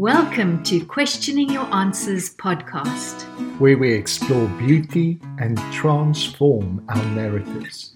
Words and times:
Welcome 0.00 0.62
to 0.62 0.82
Questioning 0.82 1.50
Your 1.50 1.66
Answers 1.74 2.34
podcast, 2.34 3.20
where 3.58 3.76
we 3.76 3.92
explore 3.92 4.48
beauty 4.48 5.20
and 5.38 5.58
transform 5.74 6.82
our 6.88 7.04
narratives. 7.08 7.92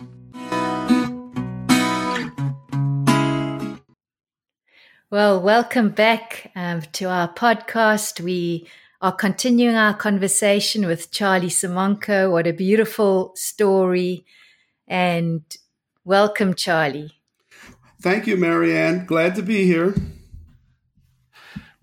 Well, 5.11 5.41
welcome 5.41 5.89
back 5.89 6.53
um, 6.55 6.83
to 6.93 7.07
our 7.07 7.33
podcast. 7.33 8.21
We 8.21 8.69
are 9.01 9.13
continuing 9.13 9.77
our 9.77 9.95
conversation 9.95 10.85
with 10.85 11.11
Charlie 11.11 11.47
Simonko. 11.47 12.31
What 12.31 12.47
a 12.47 12.53
beautiful 12.53 13.33
story. 13.35 14.27
And 14.87 15.43
welcome, 16.05 16.53
Charlie. 16.53 17.13
Thank 18.03 18.27
you, 18.27 18.37
Marianne. 18.37 19.07
Glad 19.07 19.37
to 19.37 19.43
be 19.43 19.65
here. 19.65 19.95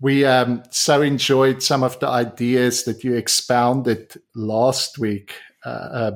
We 0.02 0.24
um, 0.24 0.64
so 0.70 1.00
enjoyed 1.00 1.62
some 1.62 1.84
of 1.84 2.00
the 2.00 2.08
ideas 2.08 2.82
that 2.84 3.04
you 3.04 3.14
expounded 3.14 4.20
last 4.34 4.98
week, 4.98 5.34
uh, 5.64 5.68
uh, 5.68 6.10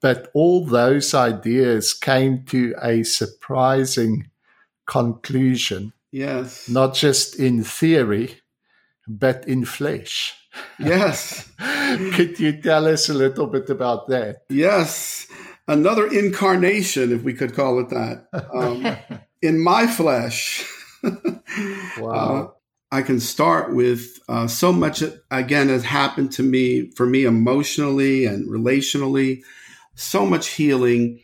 but 0.00 0.28
all 0.34 0.66
those 0.66 1.14
ideas 1.14 1.94
came 1.94 2.44
to 2.46 2.74
a 2.82 3.04
surprising 3.04 4.28
conclusion. 4.88 5.92
Yes. 6.10 6.68
Not 6.68 6.94
just 6.94 7.38
in 7.38 7.62
theory, 7.62 8.40
but 9.06 9.46
in 9.46 9.64
flesh. 9.64 10.34
Yes. 10.80 11.48
Could 12.14 12.40
you 12.40 12.60
tell 12.60 12.86
us 12.88 13.08
a 13.08 13.14
little 13.14 13.46
bit 13.46 13.70
about 13.70 14.08
that? 14.08 14.42
Yes. 14.48 15.28
Another 15.68 16.08
incarnation, 16.08 17.12
if 17.12 17.22
we 17.22 17.34
could 17.34 17.54
call 17.54 17.78
it 17.78 17.90
that, 17.90 18.26
um, 18.52 19.20
in 19.42 19.62
my 19.62 19.86
flesh. 19.86 20.66
wow. 21.98 22.10
Uh, 22.10 22.57
I 22.90 23.02
can 23.02 23.20
start 23.20 23.74
with 23.74 24.18
uh, 24.28 24.46
so 24.46 24.72
much, 24.72 25.02
again, 25.30 25.68
has 25.68 25.84
happened 25.84 26.32
to 26.32 26.42
me, 26.42 26.90
for 26.92 27.06
me 27.06 27.24
emotionally 27.24 28.24
and 28.24 28.48
relationally, 28.48 29.42
so 29.94 30.24
much 30.24 30.48
healing. 30.48 31.20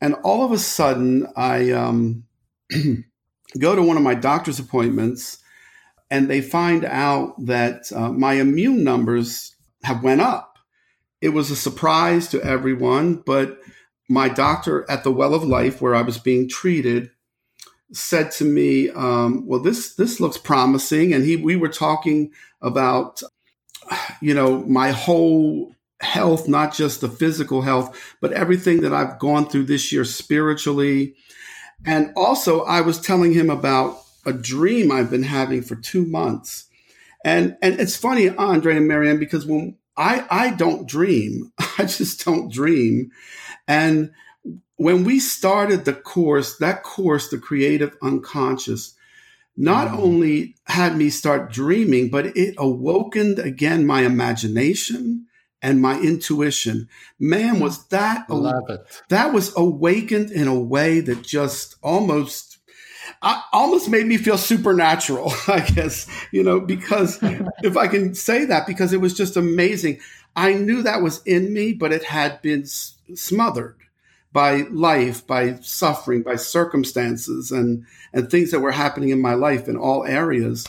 And 0.00 0.14
all 0.22 0.44
of 0.44 0.52
a 0.52 0.58
sudden, 0.58 1.26
I 1.34 1.70
um, 1.70 2.24
go 3.58 3.74
to 3.74 3.82
one 3.82 3.96
of 3.96 4.02
my 4.02 4.14
doctor's 4.14 4.58
appointments 4.58 5.38
and 6.10 6.28
they 6.28 6.40
find 6.40 6.84
out 6.84 7.34
that 7.46 7.90
uh, 7.92 8.10
my 8.10 8.34
immune 8.34 8.84
numbers 8.84 9.56
have 9.84 10.02
went 10.02 10.20
up. 10.20 10.58
It 11.20 11.30
was 11.30 11.50
a 11.50 11.56
surprise 11.56 12.28
to 12.28 12.42
everyone, 12.42 13.16
but 13.26 13.58
my 14.08 14.28
doctor 14.28 14.90
at 14.90 15.04
the 15.04 15.12
Well 15.12 15.34
of 15.34 15.44
Life, 15.44 15.82
where 15.82 15.94
I 15.94 16.02
was 16.02 16.18
being 16.18 16.48
treated, 16.48 17.10
said 17.92 18.30
to 18.32 18.44
me, 18.44 18.90
um, 18.90 19.46
"Well, 19.46 19.60
this 19.60 19.94
this 19.94 20.20
looks 20.20 20.38
promising," 20.38 21.12
and 21.12 21.24
he 21.24 21.36
we 21.36 21.56
were 21.56 21.68
talking 21.68 22.32
about, 22.60 23.22
you 24.20 24.34
know, 24.34 24.64
my 24.64 24.90
whole 24.90 25.74
health, 26.00 26.48
not 26.48 26.74
just 26.74 27.00
the 27.00 27.08
physical 27.08 27.62
health, 27.62 27.98
but 28.20 28.32
everything 28.32 28.82
that 28.82 28.92
I've 28.92 29.18
gone 29.18 29.48
through 29.48 29.64
this 29.64 29.90
year 29.92 30.04
spiritually, 30.04 31.14
and 31.84 32.12
also 32.16 32.62
I 32.64 32.80
was 32.82 33.00
telling 33.00 33.32
him 33.32 33.50
about 33.50 34.00
a 34.26 34.32
dream 34.32 34.92
I've 34.92 35.10
been 35.10 35.22
having 35.22 35.62
for 35.62 35.76
two 35.76 36.04
months, 36.04 36.66
and 37.24 37.56
and 37.62 37.80
it's 37.80 37.96
funny, 37.96 38.28
Andre 38.28 38.76
and 38.76 38.88
Marianne, 38.88 39.18
because 39.18 39.46
when 39.46 39.76
I 39.96 40.26
I 40.30 40.50
don't 40.50 40.86
dream, 40.86 41.52
I 41.78 41.84
just 41.84 42.24
don't 42.24 42.52
dream, 42.52 43.10
and 43.66 44.10
when 44.78 45.02
we 45.02 45.18
started 45.18 45.84
the 45.84 45.92
course, 45.92 46.56
that 46.58 46.82
course, 46.84 47.28
the 47.28 47.38
creative 47.38 47.96
unconscious, 48.00 48.94
not 49.56 49.88
mm. 49.88 49.98
only 49.98 50.54
had 50.66 50.96
me 50.96 51.10
start 51.10 51.52
dreaming, 51.52 52.08
but 52.10 52.36
it 52.36 52.54
awakened 52.56 53.40
again 53.40 53.84
my 53.84 54.02
imagination 54.02 55.26
and 55.60 55.82
my 55.82 56.00
intuition. 56.00 56.88
Man, 57.18 57.58
was 57.58 57.88
that 57.88 58.30
Love 58.30 58.70
it. 58.70 59.02
that 59.08 59.34
was 59.34 59.52
awakened 59.56 60.30
in 60.30 60.46
a 60.46 60.58
way 60.58 61.00
that 61.00 61.22
just 61.22 61.74
almost 61.82 62.58
I, 63.20 63.42
almost 63.52 63.88
made 63.88 64.06
me 64.06 64.16
feel 64.16 64.38
supernatural, 64.38 65.32
I 65.48 65.60
guess, 65.60 66.06
you 66.30 66.44
know, 66.44 66.60
because 66.60 67.18
if 67.64 67.76
I 67.76 67.88
can 67.88 68.14
say 68.14 68.44
that, 68.44 68.64
because 68.64 68.92
it 68.92 69.00
was 69.00 69.14
just 69.14 69.36
amazing. 69.36 69.98
I 70.36 70.52
knew 70.52 70.82
that 70.82 71.02
was 71.02 71.20
in 71.24 71.52
me, 71.52 71.72
but 71.72 71.92
it 71.92 72.04
had 72.04 72.40
been 72.42 72.62
s- 72.62 72.96
smothered 73.16 73.74
by 74.32 74.62
life, 74.70 75.26
by 75.26 75.54
suffering, 75.60 76.22
by 76.22 76.36
circumstances 76.36 77.50
and, 77.50 77.84
and 78.12 78.30
things 78.30 78.50
that 78.50 78.60
were 78.60 78.72
happening 78.72 79.08
in 79.08 79.20
my 79.20 79.34
life 79.34 79.68
in 79.68 79.76
all 79.76 80.04
areas. 80.04 80.66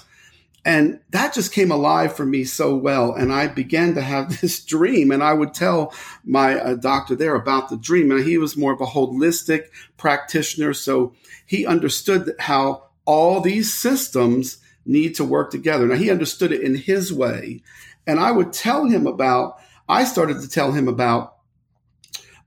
And 0.66 1.00
that 1.12 1.34
just 1.34 1.54
came 1.54 1.72
alive 1.72 2.16
for 2.16 2.26
me 2.26 2.44
so 2.44 2.76
well. 2.76 3.14
And 3.14 3.34
I 3.34 3.48
began 3.48 3.96
to 3.96 4.02
have 4.02 4.42
this 4.42 4.64
dream. 4.64 5.12
And 5.12 5.24
I 5.24 5.34
would 5.34 5.54
tell 5.54 5.94
my 6.24 6.60
uh, 6.60 6.76
doctor 6.76 7.16
there 7.16 7.36
about 7.36 7.70
the 7.70 7.78
dream. 7.78 8.12
And 8.12 8.24
he 8.24 8.38
was 8.38 8.58
more 8.58 8.74
of 8.74 8.82
a 8.82 8.86
holistic 8.86 9.66
practitioner. 9.98 10.74
So 10.74 11.14
he 11.46 11.66
understood 11.66 12.36
how 12.40 12.84
all 13.06 13.42
these 13.42 13.74
systems 13.74 14.58
need 14.86 15.16
to 15.16 15.24
work 15.24 15.52
together. 15.52 15.88
Now, 15.88 15.96
he 15.96 16.12
understood 16.12 16.52
it 16.52 16.62
in 16.62 16.76
his 16.76 17.12
way. 17.12 17.62
And 18.08 18.20
I 18.20 18.32
would 18.32 18.54
tell 18.54 18.86
him 18.86 19.06
about, 19.06 19.60
I 19.88 20.04
started 20.04 20.42
to 20.42 20.50
tell 20.50 20.72
him 20.72 20.88
about 20.88 21.36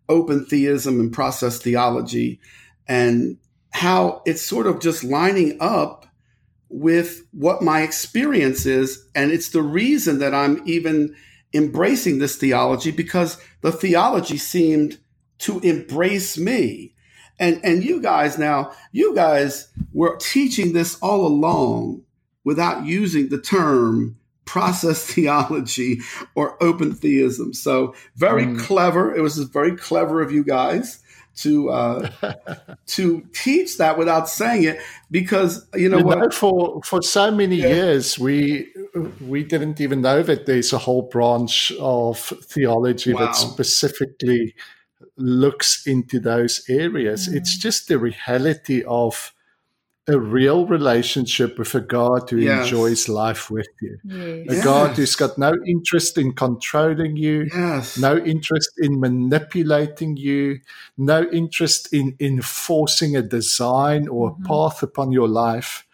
open 0.08 0.44
theism 0.44 1.00
and 1.00 1.12
process 1.12 1.58
theology 1.58 2.40
and 2.88 3.38
how 3.70 4.22
it's 4.26 4.42
sort 4.42 4.66
of 4.66 4.80
just 4.80 5.04
lining 5.04 5.56
up 5.60 6.06
with 6.68 7.26
what 7.32 7.62
my 7.62 7.82
experience 7.82 8.66
is. 8.66 9.06
And 9.14 9.30
it's 9.30 9.50
the 9.50 9.62
reason 9.62 10.18
that 10.18 10.34
I'm 10.34 10.62
even 10.66 11.14
embracing 11.54 12.18
this 12.18 12.36
theology 12.36 12.91
because 12.91 13.41
the 13.60 13.72
theology 13.72 14.38
seemed 14.38 14.98
to 15.38 15.60
embrace 15.60 16.38
me. 16.38 16.94
And, 17.38 17.60
and 17.64 17.82
you 17.82 18.00
guys 18.00 18.38
now, 18.38 18.72
you 18.92 19.14
guys 19.14 19.68
were 19.92 20.16
teaching 20.16 20.72
this 20.72 20.98
all 21.00 21.26
along 21.26 22.02
without 22.44 22.86
using 22.86 23.28
the 23.28 23.41
term 23.41 24.16
process 24.52 25.06
theology 25.14 26.00
or 26.34 26.62
open 26.62 26.94
theism. 26.94 27.54
So 27.54 27.94
very 28.16 28.44
mm. 28.44 28.60
clever. 28.60 29.14
It 29.14 29.22
was 29.22 29.38
very 29.38 29.74
clever 29.76 30.20
of 30.20 30.30
you 30.30 30.44
guys 30.44 31.02
to 31.36 31.70
uh, 31.70 32.10
to 32.86 33.22
teach 33.32 33.78
that 33.78 33.96
without 33.96 34.28
saying 34.28 34.64
it 34.64 34.78
because 35.10 35.66
you 35.74 35.88
know, 35.88 35.98
you 35.98 36.04
know, 36.04 36.30
for 36.30 36.82
for 36.84 37.00
so 37.00 37.30
many 37.30 37.56
yeah. 37.56 37.68
years 37.68 38.18
we 38.18 38.68
we 39.26 39.42
didn't 39.42 39.80
even 39.80 40.02
know 40.02 40.22
that 40.22 40.44
there's 40.44 40.74
a 40.74 40.78
whole 40.78 41.08
branch 41.08 41.72
of 41.80 42.18
theology 42.18 43.14
wow. 43.14 43.20
that 43.20 43.34
specifically 43.34 44.54
looks 45.16 45.86
into 45.86 46.20
those 46.20 46.62
areas. 46.68 47.26
Mm. 47.26 47.36
It's 47.36 47.56
just 47.56 47.88
the 47.88 47.98
reality 47.98 48.84
of 48.86 49.32
a 50.08 50.18
real 50.18 50.66
relationship 50.66 51.58
with 51.58 51.74
a 51.76 51.80
God 51.80 52.28
who 52.28 52.38
yes. 52.38 52.64
enjoys 52.64 53.08
life 53.08 53.50
with 53.50 53.68
you. 53.80 53.98
Yes. 54.04 54.60
A 54.60 54.64
God 54.64 54.96
who's 54.96 55.14
got 55.14 55.38
no 55.38 55.54
interest 55.64 56.18
in 56.18 56.32
controlling 56.32 57.16
you, 57.16 57.48
yes. 57.54 57.96
no 57.98 58.18
interest 58.18 58.70
in 58.78 58.98
manipulating 58.98 60.16
you, 60.16 60.58
no 60.98 61.22
interest 61.30 61.92
in 61.92 62.16
enforcing 62.18 63.16
a 63.16 63.22
design 63.22 64.08
or 64.08 64.32
mm-hmm. 64.32 64.44
a 64.44 64.48
path 64.48 64.82
upon 64.82 65.12
your 65.12 65.28
life, 65.28 65.86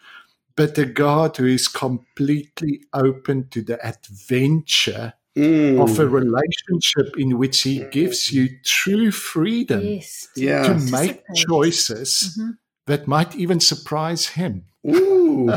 but 0.55 0.77
a 0.79 0.85
God 0.85 1.37
who 1.37 1.45
is 1.45 1.67
completely 1.67 2.81
open 2.93 3.47
to 3.49 3.61
the 3.61 3.85
adventure. 3.85 5.13
Mm. 5.37 5.79
Of 5.81 5.99
a 5.99 6.07
relationship 6.07 7.15
in 7.15 7.37
which 7.37 7.61
he 7.61 7.85
gives 7.91 8.33
you 8.33 8.49
true 8.65 9.11
freedom 9.11 9.81
yes. 9.83 10.27
to 10.35 10.73
make 10.91 11.21
choices 11.47 12.35
mm-hmm 12.35 12.49
that 12.89 13.07
might 13.07 13.35
even 13.35 13.59
surprise 13.59 14.27
him. 14.27 14.65
Ooh. 14.85 15.51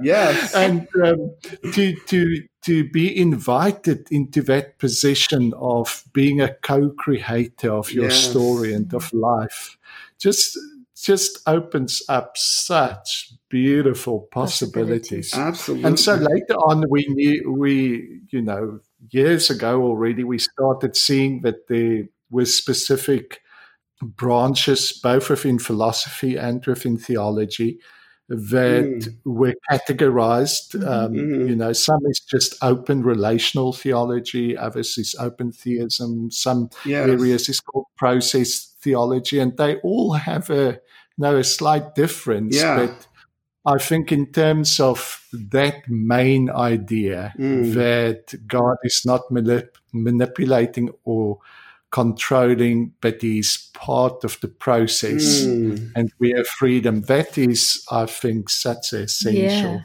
yes. 0.00 0.54
And 0.54 0.88
um, 1.04 1.34
to, 1.72 1.94
to, 1.94 2.42
to 2.62 2.88
be 2.90 3.16
invited 3.16 4.08
into 4.10 4.40
that 4.42 4.78
position 4.78 5.52
of 5.58 6.04
being 6.12 6.40
a 6.40 6.54
co 6.54 6.90
creator 6.90 7.72
of 7.72 7.92
your 7.92 8.04
yes. 8.04 8.30
story 8.30 8.72
and 8.72 8.92
of 8.94 9.12
life 9.12 9.76
just 10.18 10.58
just 11.00 11.38
opens 11.46 12.02
up 12.08 12.36
such 12.36 13.32
beautiful 13.48 14.28
possibilities. 14.32 15.32
Absolutely. 15.32 15.86
And 15.86 16.00
so 16.00 16.14
later 16.16 16.54
on, 16.54 16.84
we 16.90 17.06
knew, 17.08 17.52
we, 17.52 18.20
you 18.30 18.42
know, 18.42 18.80
years 19.10 19.48
ago 19.48 19.80
already, 19.82 20.24
we 20.24 20.38
started 20.38 20.96
seeing 20.96 21.42
that 21.42 21.68
there 21.68 22.08
was 22.30 22.52
specific 22.52 23.40
branches, 24.02 24.92
both 24.92 25.30
within 25.30 25.58
philosophy 25.58 26.36
and 26.36 26.64
within 26.64 26.98
theology, 26.98 27.78
that 28.28 28.84
mm. 28.84 29.16
were 29.24 29.54
categorized. 29.70 30.74
Mm-hmm. 30.74 30.88
Um, 30.88 31.12
mm-hmm. 31.12 31.48
You 31.48 31.56
know, 31.56 31.72
some 31.72 32.00
is 32.06 32.20
just 32.20 32.62
open 32.62 33.02
relational 33.02 33.72
theology, 33.72 34.56
others 34.56 34.98
is 34.98 35.16
open 35.18 35.52
theism, 35.52 36.30
some 36.30 36.68
yes. 36.84 37.08
areas 37.08 37.48
is 37.48 37.60
called 37.60 37.86
process 37.96 38.74
theology, 38.80 39.38
and 39.38 39.56
they 39.56 39.76
all 39.76 40.12
have 40.12 40.50
a 40.50 40.80
you 41.16 41.24
know 41.24 41.36
a 41.36 41.44
slight 41.44 41.94
difference, 41.94 42.56
yeah. 42.56 42.76
but 42.76 43.06
I 43.64 43.78
think 43.78 44.12
in 44.12 44.32
terms 44.32 44.78
of 44.78 45.26
that 45.32 45.88
main 45.88 46.50
idea 46.50 47.34
Mm. 47.38 47.74
that 47.74 48.46
God 48.46 48.76
is 48.84 49.02
not 49.04 49.22
manip- 49.30 49.76
manipulating 49.92 50.90
or 51.04 51.38
controlling, 51.90 52.92
but 53.00 53.22
He's 53.22 53.70
part 53.74 54.24
of 54.24 54.38
the 54.40 54.48
process, 54.48 55.44
Mm. 55.44 55.92
and 55.96 56.12
we 56.18 56.30
have 56.32 56.46
freedom. 56.46 57.02
That 57.02 57.38
is, 57.38 57.84
I 57.90 58.06
think, 58.06 58.50
such 58.50 58.92
essential. 58.92 59.72
Yeah. 59.72 59.80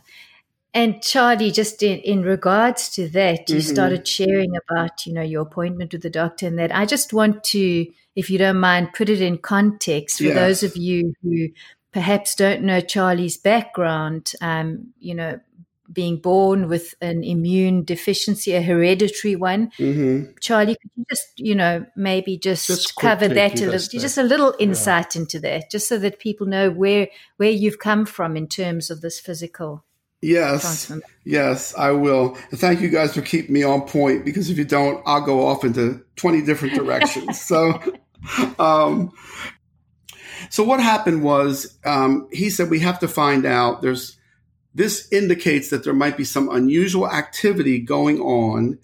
And 0.76 1.04
Charlie, 1.04 1.52
just 1.52 1.84
in, 1.84 2.00
in 2.00 2.24
regards 2.24 2.90
to 2.96 3.08
that, 3.10 3.48
you 3.50 3.58
Mhm. 3.58 3.72
started 3.74 4.08
sharing 4.08 4.54
about, 4.58 5.06
you 5.06 5.14
know, 5.14 5.22
your 5.22 5.44
appointment 5.44 5.94
with 5.94 6.02
the 6.02 6.10
doctor 6.10 6.48
and 6.48 6.58
that. 6.58 6.76
I 6.76 6.86
just 6.88 7.14
want 7.14 7.44
to, 7.46 7.86
if 8.16 8.30
you 8.30 8.40
don't 8.40 8.60
mind, 8.60 8.94
put 8.94 9.08
it 9.08 9.22
in 9.22 9.38
context 9.38 10.18
for 10.18 10.24
Yes. 10.24 10.36
those 10.36 10.64
of 10.64 10.76
you 10.76 11.14
who 11.22 11.50
perhaps 11.92 12.34
don't 12.34 12.64
know 12.64 12.82
Charlie's 12.82 13.38
background, 13.38 14.34
um, 14.42 14.88
you 15.00 15.14
know, 15.14 15.40
being 15.94 16.18
born 16.18 16.68
with 16.68 16.96
an 17.02 17.24
immune 17.24 17.84
deficiency, 17.84 18.54
a 18.54 18.62
hereditary 18.62 19.36
one. 19.36 19.72
hmm 19.78 20.24
Charlie, 20.42 20.76
could 20.76 20.92
you 20.96 21.06
just, 21.10 21.28
you 21.38 21.56
know, 21.56 21.86
maybe 21.96 22.38
just, 22.38 22.68
Just 22.68 22.96
cover 22.96 23.28
that 23.28 23.54
a 23.54 23.66
little, 23.66 23.72
that. 23.72 23.90
just 23.92 24.18
a 24.18 24.24
little 24.24 24.56
insight 24.60 25.16
into 25.16 25.40
that, 25.40 25.70
just 25.72 25.88
so 25.88 25.98
that 26.00 26.20
people 26.20 26.48
know 26.48 26.70
where 26.72 27.08
where 27.38 27.52
you've 27.52 27.80
come 27.80 28.06
from 28.06 28.36
in 28.36 28.48
terms 28.48 28.90
of 28.90 29.02
this 29.02 29.20
physical 29.20 29.84
Yes. 30.24 30.90
Yes, 31.26 31.76
I 31.76 31.92
will. 31.92 32.38
And 32.50 32.58
thank 32.58 32.80
you 32.80 32.88
guys 32.88 33.14
for 33.14 33.22
keeping 33.22 33.54
me 33.54 33.64
on 33.64 33.82
point 33.82 34.24
because 34.24 34.50
if 34.50 34.58
you 34.58 34.64
don't, 34.64 35.04
I'll 35.06 35.26
go 35.26 35.46
off 35.46 35.66
into 35.66 36.02
20 36.16 36.44
different 36.44 36.76
directions. 36.76 37.42
so, 37.42 37.78
um, 38.58 39.12
so 40.50 40.64
what 40.64 40.80
happened 40.80 41.24
was, 41.24 41.78
um, 41.84 42.30
he 42.32 42.50
said, 42.50 42.70
we 42.70 42.80
have 42.80 43.00
to 43.00 43.10
find 43.10 43.46
out 43.46 43.82
there's, 43.82 44.18
this 44.74 45.12
indicates 45.12 45.70
that 45.70 45.84
there 45.84 45.94
might 45.94 46.18
be 46.18 46.24
some 46.24 46.50
unusual 46.50 47.10
activity 47.10 47.80
going 47.80 48.20
on 48.20 48.80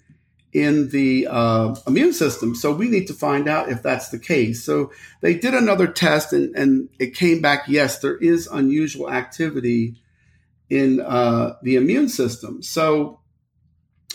in 0.52 0.88
the 0.90 1.28
uh, 1.30 1.74
immune 1.86 2.12
system. 2.12 2.54
So 2.54 2.72
we 2.72 2.88
need 2.88 3.06
to 3.06 3.14
find 3.14 3.48
out 3.48 3.70
if 3.70 3.82
that's 3.82 4.08
the 4.08 4.18
case. 4.18 4.64
So 4.64 4.92
they 5.20 5.34
did 5.34 5.54
another 5.54 5.86
test 5.86 6.32
and, 6.32 6.54
and 6.56 6.88
it 6.98 7.14
came 7.14 7.40
back, 7.40 7.64
yes, 7.68 8.00
there 8.00 8.16
is 8.16 8.48
unusual 8.48 9.10
activity 9.10 9.96
in 10.68 11.00
uh, 11.00 11.56
the 11.62 11.76
immune 11.76 12.08
system. 12.08 12.62
So 12.62 13.20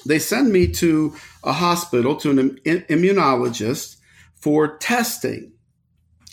they 0.06 0.19
send 0.19 0.51
me 0.51 0.68
to 0.74 1.16
a 1.44 1.54
hospital 1.54 2.16
to 2.18 2.31
an 2.31 2.60
immunologist 2.66 3.98
for 4.36 4.77
testing. 4.77 5.54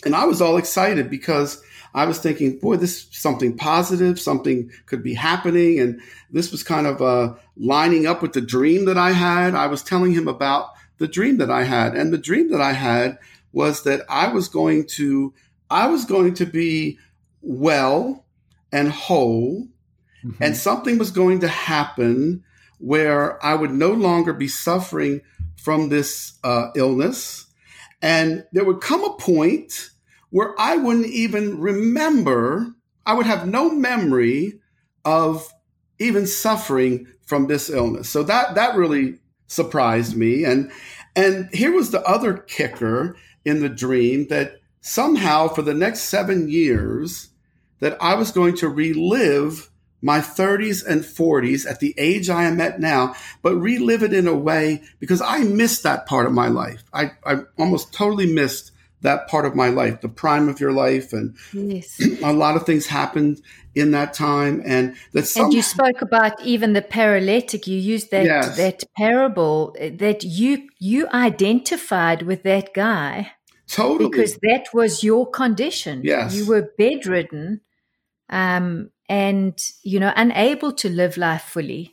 And 0.05 0.15
I 0.15 0.25
was 0.25 0.41
all 0.41 0.57
excited 0.57 1.09
because 1.09 1.63
I 1.93 2.05
was 2.05 2.19
thinking, 2.19 2.59
boy, 2.59 2.77
this 2.77 2.97
is 2.97 3.07
something 3.11 3.55
positive, 3.55 4.19
something 4.19 4.71
could 4.85 5.03
be 5.03 5.13
happening. 5.13 5.79
And 5.79 6.01
this 6.31 6.51
was 6.51 6.63
kind 6.63 6.87
of 6.87 7.01
uh, 7.01 7.35
lining 7.55 8.07
up 8.07 8.21
with 8.21 8.33
the 8.33 8.41
dream 8.41 8.85
that 8.85 8.97
I 8.97 9.11
had. 9.11 9.53
I 9.55 9.67
was 9.67 9.83
telling 9.83 10.13
him 10.13 10.27
about 10.27 10.69
the 10.97 11.07
dream 11.07 11.37
that 11.37 11.51
I 11.51 11.63
had. 11.63 11.95
And 11.95 12.11
the 12.11 12.17
dream 12.17 12.49
that 12.51 12.61
I 12.61 12.73
had 12.73 13.19
was 13.51 13.83
that 13.83 14.01
I 14.09 14.27
was 14.29 14.47
going 14.47 14.87
to, 14.87 15.33
I 15.69 15.87
was 15.87 16.05
going 16.05 16.33
to 16.35 16.45
be 16.45 16.97
well 17.41 18.25
and 18.71 18.89
whole 18.89 19.67
Mhm. 20.25 20.35
and 20.39 20.57
something 20.57 20.97
was 20.97 21.11
going 21.11 21.41
to 21.41 21.47
happen 21.47 22.43
where 22.79 23.43
I 23.45 23.55
would 23.55 23.71
no 23.71 23.91
longer 23.91 24.33
be 24.33 24.47
suffering 24.47 25.21
from 25.55 25.89
this 25.89 26.33
uh, 26.43 26.67
illness. 26.75 27.45
And 28.01 28.45
there 28.51 28.65
would 28.65 28.81
come 28.81 29.03
a 29.03 29.13
point 29.17 29.89
where 30.33 30.59
I 30.59 30.77
wouldn't 30.77 31.05
even 31.05 31.59
remember, 31.59 32.73
I 33.05 33.13
would 33.13 33.27
have 33.27 33.47
no 33.47 33.69
memory 33.69 34.59
of 35.05 35.47
even 35.99 36.25
suffering 36.25 37.05
from 37.23 37.45
this 37.45 37.69
illness. 37.69 38.09
So 38.09 38.23
that, 38.23 38.55
that 38.55 38.75
really 38.75 39.19
surprised 39.45 40.17
me. 40.17 40.43
And, 40.43 40.71
and 41.15 41.53
here 41.53 41.71
was 41.71 41.91
the 41.91 42.01
other 42.01 42.33
kicker 42.33 43.15
in 43.45 43.59
the 43.59 43.69
dream 43.69 44.27
that 44.29 44.59
somehow 44.81 45.49
for 45.49 45.61
the 45.61 45.75
next 45.75 46.05
seven 46.05 46.49
years, 46.49 47.29
that 47.79 47.95
I 48.01 48.15
was 48.15 48.31
going 48.31 48.55
to 48.57 48.69
relive 48.69 49.69
my 50.01 50.17
30s 50.17 50.83
and 50.83 51.01
40s 51.01 51.69
at 51.69 51.79
the 51.79 51.93
age 51.95 52.31
I 52.31 52.45
am 52.45 52.59
at 52.59 52.79
now, 52.79 53.13
but 53.43 53.55
relive 53.55 54.01
it 54.01 54.13
in 54.13 54.25
a 54.25 54.33
way 54.33 54.81
because 54.99 55.21
I 55.21 55.43
missed 55.43 55.83
that 55.83 56.07
part 56.07 56.25
of 56.25 56.33
my 56.33 56.47
life. 56.47 56.83
I, 56.91 57.11
I 57.23 57.41
almost 57.59 57.93
totally 57.93 58.33
missed 58.33 58.71
that 59.03 59.27
part 59.27 59.45
of 59.45 59.55
my 59.55 59.69
life, 59.69 60.01
the 60.01 60.09
prime 60.09 60.49
of 60.49 60.59
your 60.59 60.71
life. 60.73 61.13
And 61.13 61.37
Yes. 61.53 61.99
a 62.23 62.33
lot 62.33 62.55
of 62.55 62.65
things 62.65 62.87
happened 62.87 63.41
in 63.75 63.91
that 63.91 64.13
time. 64.13 64.61
And 64.65 64.95
that 65.13 65.27
some, 65.27 65.45
And 65.45 65.53
you 65.53 65.61
spoke 65.61 66.01
about 66.01 66.41
even 66.43 66.73
the 66.73 66.81
paralytic. 66.81 67.67
You 67.67 67.77
used 67.77 68.11
that 68.11 68.25
Yes. 68.25 68.57
that 68.57 68.83
parable 68.97 69.75
uh, 69.79 69.89
that 69.97 70.23
you 70.23 70.67
you 70.79 71.07
identified 71.13 72.23
with 72.23 72.43
that 72.43 72.73
guy 72.73 73.31
totally. 73.67 74.09
because 74.09 74.37
that 74.41 74.65
was 74.73 75.03
your 75.03 75.29
condition. 75.29 76.01
Yes. 76.03 76.33
you 76.35 76.45
were 76.45 76.69
bedridden, 76.77 77.61
um, 78.29 78.89
and 79.09 79.57
you 79.83 79.99
know 79.99 80.13
unable 80.15 80.71
to 80.73 80.89
live 80.89 81.17
life 81.17 81.43
fully. 81.43 81.92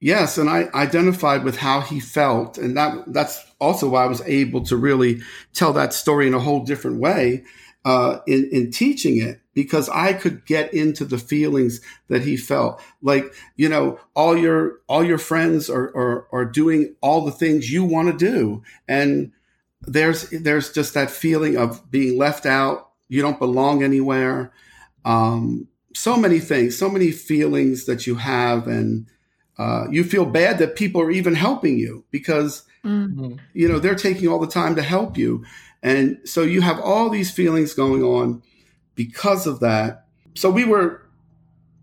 Yes, 0.00 0.36
and 0.36 0.50
I 0.50 0.68
identified 0.74 1.42
with 1.42 1.56
how 1.56 1.80
he 1.80 2.00
felt, 2.00 2.58
and 2.58 2.76
that 2.76 3.04
that's 3.06 3.42
also 3.58 3.88
why 3.88 4.04
I 4.04 4.08
was 4.08 4.20
able 4.22 4.62
to 4.64 4.76
really 4.76 5.22
tell 5.54 5.72
that 5.72 5.94
story 5.94 6.26
in 6.26 6.34
a 6.34 6.38
whole 6.38 6.64
different 6.64 7.00
way 7.00 7.44
uh, 7.86 8.18
in 8.26 8.48
in 8.52 8.70
teaching 8.72 9.16
it 9.16 9.40
because 9.54 9.88
I 9.88 10.12
could 10.12 10.44
get 10.44 10.74
into 10.74 11.04
the 11.04 11.18
feelings 11.18 11.80
that 12.08 12.22
he 12.22 12.36
felt. 12.36 12.82
Like 13.00 13.32
you 13.56 13.68
know, 13.70 13.98
all 14.14 14.36
your 14.36 14.80
all 14.88 15.04
your 15.04 15.18
friends 15.18 15.70
are 15.70 15.96
are, 15.96 16.26
are 16.32 16.44
doing 16.44 16.94
all 17.00 17.24
the 17.24 17.32
things 17.32 17.72
you 17.72 17.84
want 17.84 18.08
to 18.08 18.32
do, 18.32 18.62
and 18.88 19.32
there's 19.82 20.28
there's 20.30 20.72
just 20.72 20.94
that 20.94 21.10
feeling 21.10 21.56
of 21.56 21.88
being 21.90 22.18
left 22.18 22.44
out. 22.44 22.90
You 23.08 23.22
don't 23.22 23.38
belong 23.38 23.82
anywhere. 23.84 24.52
Um, 25.04 25.68
so 25.94 26.16
many 26.16 26.40
things, 26.40 26.76
so 26.76 26.90
many 26.90 27.12
feelings 27.12 27.86
that 27.86 28.06
you 28.06 28.16
have, 28.16 28.66
and 28.66 29.06
uh, 29.58 29.86
you 29.90 30.04
feel 30.04 30.24
bad 30.26 30.58
that 30.58 30.76
people 30.76 31.00
are 31.00 31.10
even 31.10 31.34
helping 31.34 31.78
you 31.78 32.04
because 32.10 32.62
Mhm. 32.84 33.38
you 33.54 33.68
know 33.68 33.78
they're 33.80 33.94
taking 33.96 34.28
all 34.28 34.38
the 34.38 34.46
time 34.46 34.76
to 34.76 34.82
help 34.82 35.16
you. 35.18 35.44
And 35.82 36.18
so 36.24 36.42
you 36.42 36.60
have 36.62 36.78
all 36.80 37.10
these 37.10 37.30
feelings 37.30 37.74
going 37.74 38.02
on 38.02 38.42
because 38.94 39.46
of 39.46 39.60
that. 39.60 40.06
So 40.34 40.50
we 40.50 40.64
were 40.64 41.02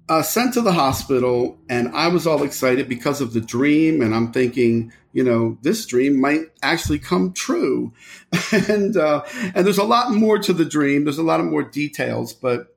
uh, 0.09 0.21
sent 0.21 0.53
to 0.53 0.61
the 0.61 0.73
hospital 0.73 1.57
and 1.69 1.87
i 1.95 2.09
was 2.09 2.27
all 2.27 2.43
excited 2.43 2.89
because 2.89 3.21
of 3.21 3.31
the 3.33 3.39
dream. 3.41 4.01
And 4.01 4.13
i'm 4.13 4.31
thinking 4.33 4.91
you 5.13 5.23
know 5.23 5.57
this 5.61 5.85
dream 5.85 6.19
might 6.19 6.41
actually 6.61 6.99
come 6.99 7.31
true. 7.33 7.93
And 8.67 8.95
uh, 8.97 9.23
and 9.55 9.65
there's 9.65 9.77
a 9.77 9.83
lot 9.83 10.11
more 10.11 10.37
to 10.39 10.53
the 10.53 10.65
dream. 10.65 11.03
There's 11.05 11.17
a 11.17 11.23
lot 11.23 11.39
of 11.39 11.45
more 11.47 11.63
details 11.63 12.33
but 12.33 12.72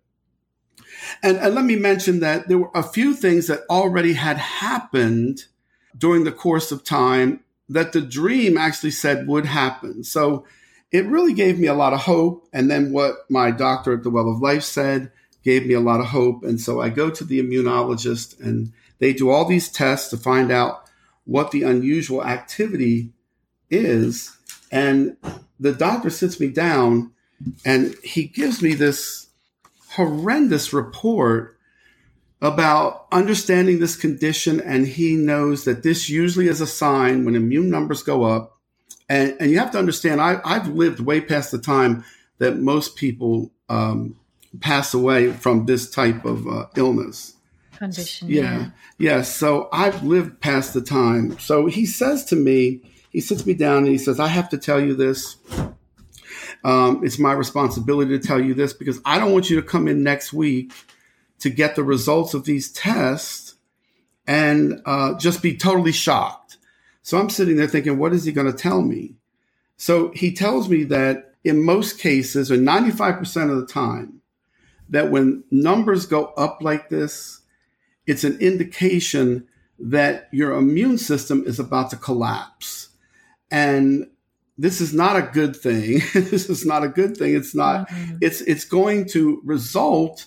and, 1.22 1.36
and 1.38 1.54
let 1.54 1.64
me 1.64 1.76
mention 1.76 2.20
that 2.20 2.48
there 2.48 2.58
were 2.58 2.70
a 2.74 2.82
few 2.82 3.14
things 3.14 3.46
that 3.46 3.60
already 3.68 4.14
had 4.14 4.36
happened 4.36 5.44
during 5.96 6.24
the 6.24 6.32
course 6.32 6.72
of 6.72 6.84
time 6.84 7.40
that 7.68 7.92
the 7.92 8.00
dream 8.00 8.56
actually 8.56 8.90
said 8.90 9.26
would 9.26 9.46
happen. 9.46 10.04
So 10.04 10.44
it 10.92 11.06
really 11.06 11.32
gave 11.32 11.58
me 11.58 11.66
a 11.66 11.74
lot 11.74 11.92
of 11.92 12.00
hope. 12.00 12.46
And 12.52 12.70
then 12.70 12.92
what 12.92 13.28
my 13.28 13.50
doctor 13.50 13.94
at 13.94 14.02
the 14.02 14.10
Well 14.10 14.30
of 14.30 14.40
Life 14.40 14.62
said 14.62 15.10
gave 15.42 15.66
me 15.66 15.74
a 15.74 15.80
lot 15.80 16.00
of 16.00 16.06
hope. 16.06 16.44
And 16.44 16.60
so 16.60 16.80
I 16.80 16.88
go 16.90 17.10
to 17.10 17.24
the 17.24 17.40
immunologist 17.40 18.40
and 18.40 18.72
they 18.98 19.12
do 19.12 19.30
all 19.30 19.44
these 19.44 19.68
tests 19.68 20.08
to 20.10 20.16
find 20.16 20.50
out 20.50 20.84
what 21.24 21.50
the 21.50 21.64
unusual 21.64 22.24
activity 22.24 23.10
is. 23.70 24.36
And 24.70 25.16
the 25.58 25.72
doctor 25.72 26.10
sits 26.10 26.38
me 26.38 26.48
down 26.48 27.12
and 27.64 27.94
he 28.02 28.24
gives 28.24 28.62
me 28.62 28.74
this 28.74 29.25
horrendous 29.96 30.72
report 30.72 31.58
about 32.40 33.06
understanding 33.10 33.78
this 33.78 33.96
condition. 33.96 34.60
And 34.60 34.86
he 34.86 35.16
knows 35.16 35.64
that 35.64 35.82
this 35.82 36.08
usually 36.08 36.48
is 36.48 36.60
a 36.60 36.66
sign 36.66 37.24
when 37.24 37.34
immune 37.34 37.70
numbers 37.70 38.02
go 38.02 38.24
up. 38.24 38.58
And, 39.08 39.36
and 39.40 39.50
you 39.50 39.58
have 39.58 39.70
to 39.72 39.78
understand, 39.78 40.20
I, 40.20 40.40
I've 40.44 40.68
lived 40.68 41.00
way 41.00 41.20
past 41.20 41.50
the 41.50 41.58
time 41.58 42.04
that 42.38 42.58
most 42.58 42.96
people 42.96 43.52
um, 43.68 44.16
pass 44.60 44.94
away 44.94 45.32
from 45.32 45.66
this 45.66 45.90
type 45.90 46.24
of 46.24 46.46
uh, 46.46 46.66
illness. 46.76 47.34
Condition. 47.76 48.28
Yeah. 48.28 48.70
Yes. 48.98 49.34
So 49.34 49.68
I've 49.72 50.02
lived 50.02 50.40
past 50.40 50.74
the 50.74 50.80
time. 50.80 51.38
So 51.38 51.66
he 51.66 51.86
says 51.86 52.24
to 52.26 52.36
me, 52.36 52.80
he 53.10 53.20
sits 53.20 53.46
me 53.46 53.54
down 53.54 53.78
and 53.78 53.88
he 53.88 53.98
says, 53.98 54.20
I 54.20 54.28
have 54.28 54.48
to 54.50 54.58
tell 54.58 54.80
you 54.80 54.94
this. 54.94 55.36
Um, 56.66 57.04
it's 57.04 57.20
my 57.20 57.32
responsibility 57.32 58.18
to 58.18 58.26
tell 58.26 58.42
you 58.42 58.52
this 58.52 58.72
because 58.72 59.00
I 59.04 59.20
don't 59.20 59.32
want 59.32 59.48
you 59.48 59.54
to 59.54 59.66
come 59.66 59.86
in 59.86 60.02
next 60.02 60.32
week 60.32 60.72
to 61.38 61.48
get 61.48 61.76
the 61.76 61.84
results 61.84 62.34
of 62.34 62.44
these 62.44 62.72
tests 62.72 63.54
and 64.26 64.82
uh, 64.84 65.16
just 65.16 65.42
be 65.42 65.56
totally 65.56 65.92
shocked. 65.92 66.56
So 67.02 67.18
I'm 67.18 67.30
sitting 67.30 67.54
there 67.54 67.68
thinking, 67.68 67.98
what 67.98 68.12
is 68.12 68.24
he 68.24 68.32
going 68.32 68.50
to 68.50 68.52
tell 68.52 68.82
me? 68.82 69.14
So 69.76 70.10
he 70.10 70.32
tells 70.32 70.68
me 70.68 70.82
that 70.82 71.34
in 71.44 71.64
most 71.64 72.00
cases, 72.00 72.50
or 72.50 72.56
95% 72.56 73.48
of 73.48 73.58
the 73.58 73.66
time, 73.66 74.20
that 74.88 75.12
when 75.12 75.44
numbers 75.52 76.04
go 76.04 76.32
up 76.36 76.58
like 76.62 76.88
this, 76.88 77.42
it's 78.08 78.24
an 78.24 78.40
indication 78.40 79.46
that 79.78 80.28
your 80.32 80.56
immune 80.56 80.98
system 80.98 81.44
is 81.46 81.60
about 81.60 81.90
to 81.90 81.96
collapse. 81.96 82.88
And 83.52 84.08
this 84.58 84.80
is 84.80 84.94
not 84.94 85.16
a 85.16 85.22
good 85.22 85.54
thing. 85.54 86.00
this 86.14 86.48
is 86.48 86.64
not 86.64 86.82
a 86.82 86.88
good 86.88 87.16
thing. 87.16 87.34
It's 87.34 87.54
not, 87.54 87.88
mm-hmm. 87.88 88.16
it's, 88.20 88.40
it's 88.42 88.64
going 88.64 89.08
to 89.10 89.40
result 89.44 90.26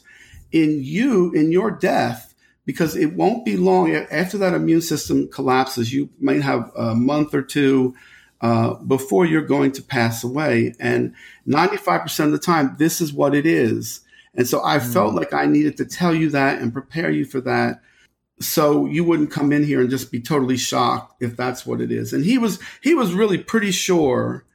in 0.51 0.79
you, 0.83 1.31
in 1.33 1.51
your 1.51 1.71
death, 1.71 2.33
because 2.65 2.95
it 2.95 3.13
won't 3.13 3.45
be 3.45 3.57
long 3.57 3.91
after 3.93 4.37
that 4.37 4.53
immune 4.53 4.81
system 4.81 5.27
collapses. 5.29 5.91
You 5.91 6.09
might 6.19 6.41
have 6.41 6.71
a 6.75 6.93
month 6.93 7.33
or 7.33 7.41
two 7.41 7.95
uh, 8.41 8.75
before 8.75 9.25
you're 9.25 9.41
going 9.41 9.71
to 9.73 9.81
pass 9.81 10.23
away. 10.23 10.73
And 10.79 11.13
95% 11.47 12.25
of 12.25 12.31
the 12.31 12.37
time, 12.39 12.75
this 12.77 13.01
is 13.01 13.11
what 13.11 13.33
it 13.33 13.45
is. 13.45 14.01
And 14.35 14.47
so 14.47 14.63
I 14.63 14.77
mm. 14.77 14.93
felt 14.93 15.15
like 15.15 15.33
I 15.33 15.45
needed 15.45 15.77
to 15.77 15.85
tell 15.85 16.13
you 16.13 16.29
that 16.29 16.61
and 16.61 16.71
prepare 16.71 17.09
you 17.09 17.25
for 17.25 17.41
that. 17.41 17.81
So 18.41 18.85
you 18.85 19.03
wouldn't 19.03 19.31
come 19.31 19.51
in 19.51 19.63
here 19.63 19.81
and 19.81 19.89
just 19.89 20.11
be 20.11 20.21
totally 20.21 20.57
shocked 20.57 21.21
if 21.21 21.35
that's 21.35 21.65
what 21.65 21.81
it 21.81 21.91
is. 21.91 22.13
And 22.13 22.23
he 22.23 22.37
was, 22.37 22.59
he 22.81 22.95
was 22.95 23.13
really 23.13 23.37
pretty 23.37 23.71
sure 23.71 24.45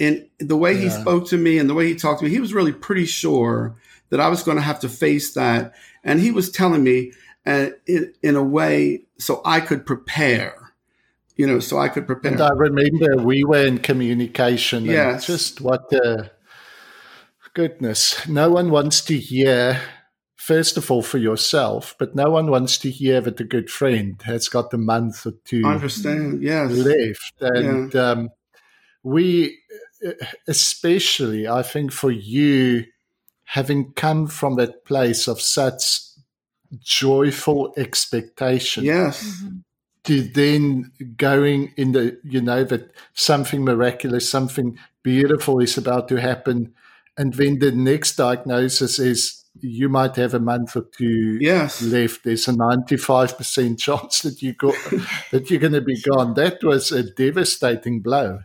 and 0.00 0.28
the 0.40 0.56
way 0.56 0.72
yeah. 0.72 0.80
he 0.80 0.90
spoke 0.90 1.28
to 1.28 1.36
me 1.36 1.58
and 1.58 1.70
the 1.70 1.74
way 1.74 1.86
he 1.86 1.94
talked 1.94 2.20
to 2.20 2.24
me, 2.24 2.32
he 2.32 2.40
was 2.40 2.52
really 2.52 2.72
pretty 2.72 3.04
sure 3.04 3.76
that 4.10 4.18
I 4.18 4.28
was 4.28 4.42
going 4.42 4.56
to 4.56 4.62
have 4.62 4.80
to 4.80 4.88
face 4.88 5.34
that. 5.34 5.74
And 6.02 6.18
he 6.18 6.32
was 6.32 6.50
telling 6.50 6.82
me 6.82 7.12
uh, 7.46 7.68
in, 7.86 8.12
in 8.20 8.34
a 8.34 8.42
way 8.42 9.04
so 9.18 9.40
I 9.44 9.60
could 9.60 9.86
prepare 9.86 10.62
you 11.36 11.46
know, 11.46 11.60
so 11.60 11.78
I 11.78 11.88
could 11.88 12.06
prepare. 12.06 12.32
And 12.32 12.40
I 12.40 12.50
remember 12.50 13.16
we 13.22 13.42
were 13.42 13.66
in 13.66 13.78
communication. 13.78 14.84
Yes. 14.84 15.26
just 15.26 15.60
what 15.60 15.88
the 15.88 16.30
goodness. 17.54 18.28
No 18.28 18.50
one 18.50 18.70
wants 18.70 19.00
to 19.02 19.18
hear, 19.18 19.80
first 20.42 20.76
of 20.76 20.90
all, 20.90 21.02
for 21.02 21.18
yourself, 21.18 21.94
but 22.00 22.16
no 22.16 22.28
one 22.28 22.50
wants 22.50 22.76
to 22.76 22.90
hear 22.90 23.20
that 23.20 23.38
a 23.38 23.44
good 23.44 23.70
friend 23.70 24.20
has 24.22 24.48
got 24.48 24.74
a 24.74 24.78
month 24.78 25.24
or 25.24 25.34
two 25.44 25.64
understand, 25.64 26.42
yes. 26.42 26.68
left. 26.72 27.34
And 27.40 27.94
yeah. 27.94 28.10
um, 28.10 28.30
we, 29.04 29.56
especially, 30.48 31.46
I 31.46 31.62
think 31.62 31.92
for 31.92 32.10
you, 32.10 32.86
having 33.44 33.92
come 33.92 34.26
from 34.26 34.56
that 34.56 34.84
place 34.84 35.28
of 35.28 35.40
such 35.40 36.00
joyful 36.80 37.72
expectation. 37.76 38.84
Yes. 38.84 39.22
Mm-hmm 39.24 39.58
to 40.04 40.20
then 40.20 40.90
going 41.16 41.72
in 41.76 41.92
the 41.92 42.18
you 42.24 42.40
know 42.40 42.64
that 42.64 42.90
something 43.14 43.62
miraculous 43.62 44.28
something 44.28 44.76
beautiful 45.04 45.60
is 45.60 45.78
about 45.78 46.08
to 46.08 46.20
happen 46.20 46.74
and 47.16 47.34
then 47.34 47.60
the 47.60 47.70
next 47.70 48.16
diagnosis 48.16 48.98
is 48.98 49.41
you 49.62 49.88
might 49.88 50.16
have 50.16 50.34
a 50.34 50.40
month 50.40 50.76
or 50.76 50.86
two 50.96 51.38
yes. 51.40 51.82
left 51.82 52.24
there's 52.24 52.48
a 52.48 52.52
95% 52.52 53.78
chance 53.78 54.22
that 54.22 54.42
you 54.42 54.52
go 54.52 54.72
that 55.30 55.46
you're 55.48 55.60
going 55.60 55.72
to 55.72 55.80
be 55.80 56.00
gone 56.02 56.34
that 56.34 56.62
was 56.62 56.92
a 56.92 57.02
devastating 57.02 58.00
blow 58.00 58.40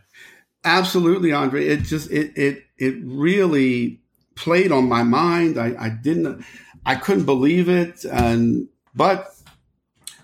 absolutely 0.64 1.32
andre 1.32 1.66
it 1.66 1.82
just 1.82 2.10
it 2.10 2.32
it 2.36 2.64
it 2.78 2.94
really 3.02 4.00
played 4.34 4.72
on 4.72 4.88
my 4.88 5.02
mind 5.02 5.58
i 5.58 5.74
i 5.78 5.88
didn't 5.88 6.44
i 6.86 6.94
couldn't 6.94 7.24
believe 7.24 7.68
it 7.68 8.04
and 8.04 8.68
but 8.94 9.32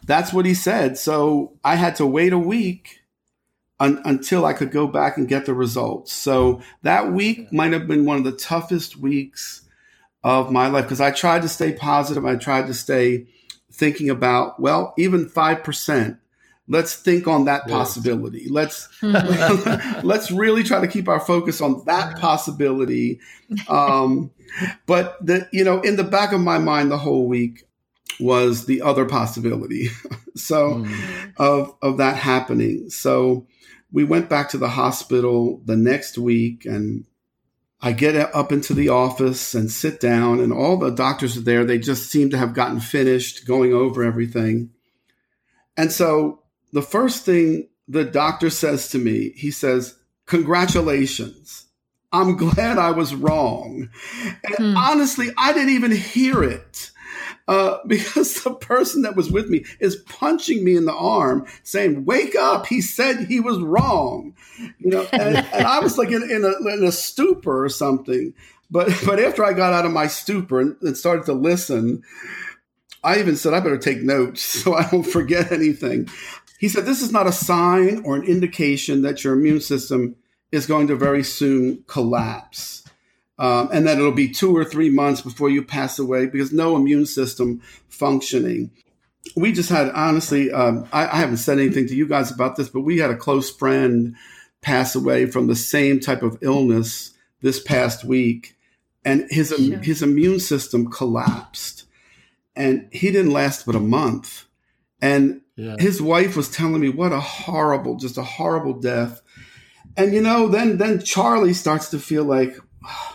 that's 0.06 0.32
what 0.32 0.46
he 0.46 0.54
said. 0.54 0.98
So 0.98 1.56
I 1.64 1.76
had 1.76 1.96
to 1.96 2.06
wait 2.06 2.32
a 2.32 2.38
week 2.38 3.00
un- 3.80 4.02
until 4.04 4.44
I 4.44 4.52
could 4.52 4.70
go 4.70 4.86
back 4.86 5.16
and 5.16 5.28
get 5.28 5.46
the 5.46 5.54
results. 5.54 6.12
So 6.12 6.60
that 6.82 7.12
week 7.12 7.52
might 7.52 7.72
have 7.72 7.86
been 7.86 8.04
one 8.04 8.18
of 8.18 8.24
the 8.24 8.32
toughest 8.32 8.96
weeks 8.96 9.62
of 10.24 10.50
my 10.50 10.68
life 10.68 10.86
because 10.86 11.02
I 11.02 11.10
tried 11.10 11.42
to 11.42 11.48
stay 11.48 11.72
positive. 11.72 12.24
I 12.24 12.36
tried 12.36 12.66
to 12.66 12.74
stay 12.74 13.26
thinking 13.70 14.08
about, 14.08 14.58
well, 14.58 14.94
even 14.96 15.26
5%. 15.26 16.18
Let's 16.66 16.96
think 16.96 17.28
on 17.28 17.44
that 17.44 17.68
possibility. 17.68 18.48
Let's 18.48 18.88
let's 19.02 20.30
really 20.30 20.62
try 20.62 20.80
to 20.80 20.88
keep 20.88 21.10
our 21.10 21.20
focus 21.20 21.60
on 21.60 21.84
that 21.84 22.18
possibility. 22.18 23.20
Um, 23.68 24.30
but 24.86 25.16
the 25.24 25.48
you 25.52 25.64
know, 25.64 25.80
in 25.80 25.96
the 25.96 26.02
back 26.02 26.32
of 26.32 26.40
my 26.40 26.58
mind 26.58 26.90
the 26.90 26.98
whole 26.98 27.28
week, 27.28 27.68
was 28.18 28.66
the 28.66 28.82
other 28.82 29.04
possibility. 29.04 29.88
so 30.34 30.76
mm. 30.76 31.32
of 31.36 31.76
of 31.82 31.98
that 31.98 32.16
happening. 32.16 32.88
So 32.90 33.46
we 33.92 34.04
went 34.04 34.28
back 34.28 34.48
to 34.50 34.58
the 34.58 34.68
hospital 34.68 35.60
the 35.64 35.76
next 35.76 36.18
week 36.18 36.64
and 36.64 37.04
I 37.84 37.92
get 37.92 38.16
up 38.34 38.50
into 38.50 38.72
the 38.72 38.88
office 38.88 39.54
and 39.54 39.70
sit 39.70 40.00
down 40.00 40.40
and 40.40 40.54
all 40.54 40.78
the 40.78 40.88
doctors 40.88 41.36
are 41.36 41.42
there. 41.42 41.66
They 41.66 41.78
just 41.78 42.10
seem 42.10 42.30
to 42.30 42.38
have 42.38 42.54
gotten 42.54 42.80
finished 42.80 43.46
going 43.46 43.74
over 43.74 44.02
everything. 44.02 44.70
And 45.76 45.92
so 45.92 46.40
the 46.72 46.80
first 46.80 47.26
thing 47.26 47.68
the 47.86 48.06
doctor 48.06 48.48
says 48.48 48.88
to 48.88 48.98
me, 48.98 49.34
he 49.36 49.50
says, 49.50 49.96
"Congratulations. 50.24 51.66
I'm 52.10 52.36
glad 52.38 52.78
I 52.78 52.92
was 52.92 53.14
wrong." 53.14 53.90
And 54.44 54.70
hmm. 54.70 54.76
honestly, 54.78 55.28
I 55.36 55.52
didn't 55.52 55.74
even 55.74 55.92
hear 55.92 56.42
it 56.42 56.90
uh, 57.46 57.78
because 57.86 58.42
the 58.42 58.54
person 58.54 59.02
that 59.02 59.16
was 59.16 59.30
with 59.30 59.48
me 59.48 59.64
is 59.80 59.96
punching 59.96 60.64
me 60.64 60.76
in 60.76 60.84
the 60.84 60.94
arm, 60.94 61.46
saying, 61.62 62.04
"Wake 62.04 62.34
up!" 62.34 62.66
He 62.66 62.80
said 62.80 63.26
he 63.26 63.40
was 63.40 63.58
wrong, 63.58 64.34
you 64.78 64.90
know, 64.90 65.06
and, 65.12 65.36
and 65.52 65.66
I 65.66 65.80
was 65.80 65.98
like 65.98 66.10
in, 66.10 66.22
in, 66.22 66.44
a, 66.44 66.74
in, 66.74 66.84
a, 66.84 66.92
stupor 66.92 67.64
or 67.64 67.68
something. 67.68 68.34
But 68.70 68.88
but 69.04 69.20
after 69.20 69.44
I 69.44 69.52
got 69.52 69.72
out 69.72 69.86
of 69.86 69.92
my 69.92 70.06
stupor 70.06 70.60
and, 70.60 70.76
and 70.82 70.96
started 70.96 71.26
to 71.26 71.34
listen, 71.34 72.02
I 73.02 73.18
even 73.18 73.36
said 73.36 73.54
I 73.54 73.60
better 73.60 73.78
take 73.78 74.02
notes 74.02 74.42
so 74.62 74.74
I 74.74 74.88
don't 74.88 75.04
forget 75.04 75.52
anything. 75.52 76.08
He 76.58 76.68
said, 76.68 76.86
"This 76.86 77.02
is 77.02 77.12
not 77.12 77.26
a 77.26 77.32
sign 77.32 78.02
or 78.04 78.16
an 78.16 78.24
indication 78.24 79.02
that 79.02 79.22
your 79.22 79.34
immune 79.34 79.60
system 79.60 80.16
is 80.50 80.66
going 80.66 80.86
to 80.88 80.96
very 80.96 81.22
soon 81.22 81.84
collapse." 81.86 82.83
Um, 83.38 83.68
and 83.72 83.86
that 83.86 83.98
it'll 83.98 84.12
be 84.12 84.28
two 84.28 84.56
or 84.56 84.64
three 84.64 84.90
months 84.90 85.20
before 85.20 85.50
you 85.50 85.64
pass 85.64 85.98
away 85.98 86.26
because 86.26 86.52
no 86.52 86.76
immune 86.76 87.06
system 87.06 87.60
functioning. 87.88 88.70
We 89.36 89.52
just 89.52 89.70
had, 89.70 89.90
honestly, 89.90 90.52
um, 90.52 90.86
I, 90.92 91.06
I, 91.06 91.16
haven't 91.16 91.38
said 91.38 91.58
anything 91.58 91.88
to 91.88 91.96
you 91.96 92.06
guys 92.06 92.30
about 92.30 92.56
this, 92.56 92.68
but 92.68 92.82
we 92.82 92.98
had 92.98 93.10
a 93.10 93.16
close 93.16 93.50
friend 93.50 94.14
pass 94.60 94.94
away 94.94 95.26
from 95.26 95.46
the 95.46 95.56
same 95.56 95.98
type 95.98 96.22
of 96.22 96.38
illness 96.42 97.12
this 97.40 97.60
past 97.60 98.04
week, 98.04 98.56
and 99.04 99.26
his 99.30 99.48
sure. 99.48 99.78
his 99.78 100.02
immune 100.02 100.40
system 100.40 100.90
collapsed, 100.90 101.84
and 102.54 102.88
he 102.92 103.10
didn't 103.10 103.32
last 103.32 103.66
but 103.66 103.74
a 103.74 103.80
month, 103.80 104.44
and 105.00 105.40
yeah. 105.56 105.76
his 105.78 106.00
wife 106.00 106.36
was 106.36 106.50
telling 106.50 106.80
me 106.80 106.90
what 106.90 107.12
a 107.12 107.20
horrible, 107.20 107.96
just 107.96 108.18
a 108.18 108.22
horrible 108.22 108.74
death, 108.74 109.20
and 109.96 110.14
you 110.14 110.20
know, 110.20 110.48
then 110.48 110.76
then 110.76 111.02
Charlie 111.02 111.54
starts 111.54 111.88
to 111.90 111.98
feel 111.98 112.24
like. 112.24 112.56
Oh, 112.86 113.13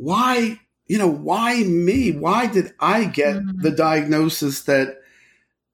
why, 0.00 0.58
you 0.86 0.96
know, 0.96 1.08
why 1.08 1.62
me? 1.62 2.12
Why 2.12 2.46
did 2.46 2.72
I 2.80 3.04
get 3.04 3.36
mm-hmm. 3.36 3.60
the 3.60 3.70
diagnosis 3.70 4.62
that 4.62 4.98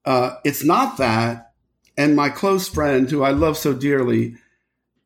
uh, 0.03 0.35
it's 0.43 0.65
not 0.65 0.97
that? 0.97 1.53
And 1.95 2.15
my 2.15 2.29
close 2.29 2.67
friend, 2.67 3.09
who 3.09 3.23
I 3.23 3.31
love 3.31 3.57
so 3.57 3.73
dearly, 3.73 4.35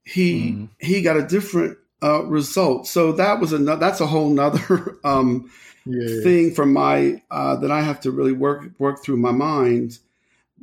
he 0.03 0.51
mm-hmm. 0.51 0.65
he 0.79 1.03
got 1.03 1.17
a 1.17 1.27
different 1.27 1.77
uh, 2.01 2.23
result. 2.23 2.87
So 2.87 3.11
that 3.13 3.39
was 3.39 3.53
another. 3.53 3.79
That's 3.79 4.01
a 4.01 4.07
whole 4.07 4.29
nother 4.31 4.97
um, 5.03 5.51
yeah. 5.85 6.23
thing 6.23 6.53
from 6.53 6.73
my 6.73 7.21
uh, 7.29 7.57
that 7.57 7.71
I 7.71 7.81
have 7.81 8.01
to 8.01 8.11
really 8.11 8.33
work 8.33 8.71
work 8.79 9.03
through 9.03 9.17
my 9.17 9.31
mind. 9.31 9.99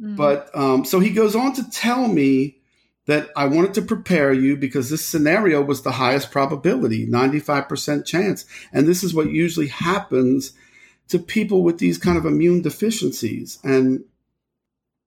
Mm-hmm. 0.01 0.17
But 0.17 0.51
um, 0.53 0.85
so 0.85 0.99
he 0.99 1.11
goes 1.11 1.37
on 1.37 1.53
to 1.55 1.71
tell 1.71 2.09
me 2.09 2.58
that 3.09 3.31
I 3.35 3.47
wanted 3.47 3.73
to 3.73 3.83
prepare 3.83 4.35
you 4.35 4.55
because 4.55 4.91
this 4.91 5.05
scenario 5.05 5.63
was 5.63 5.81
the 5.81 5.93
highest 5.93 6.31
probability, 6.31 7.07
95% 7.07 8.05
chance. 8.05 8.45
And 8.71 8.87
this 8.87 9.03
is 9.03 9.15
what 9.15 9.31
usually 9.31 9.69
happens 9.69 10.53
to 11.09 11.19
people 11.19 11.63
with 11.63 11.79
these 11.79 11.97
kind 11.97 12.19
of 12.19 12.27
immune 12.27 12.61
deficiencies. 12.61 13.61
And 13.65 14.05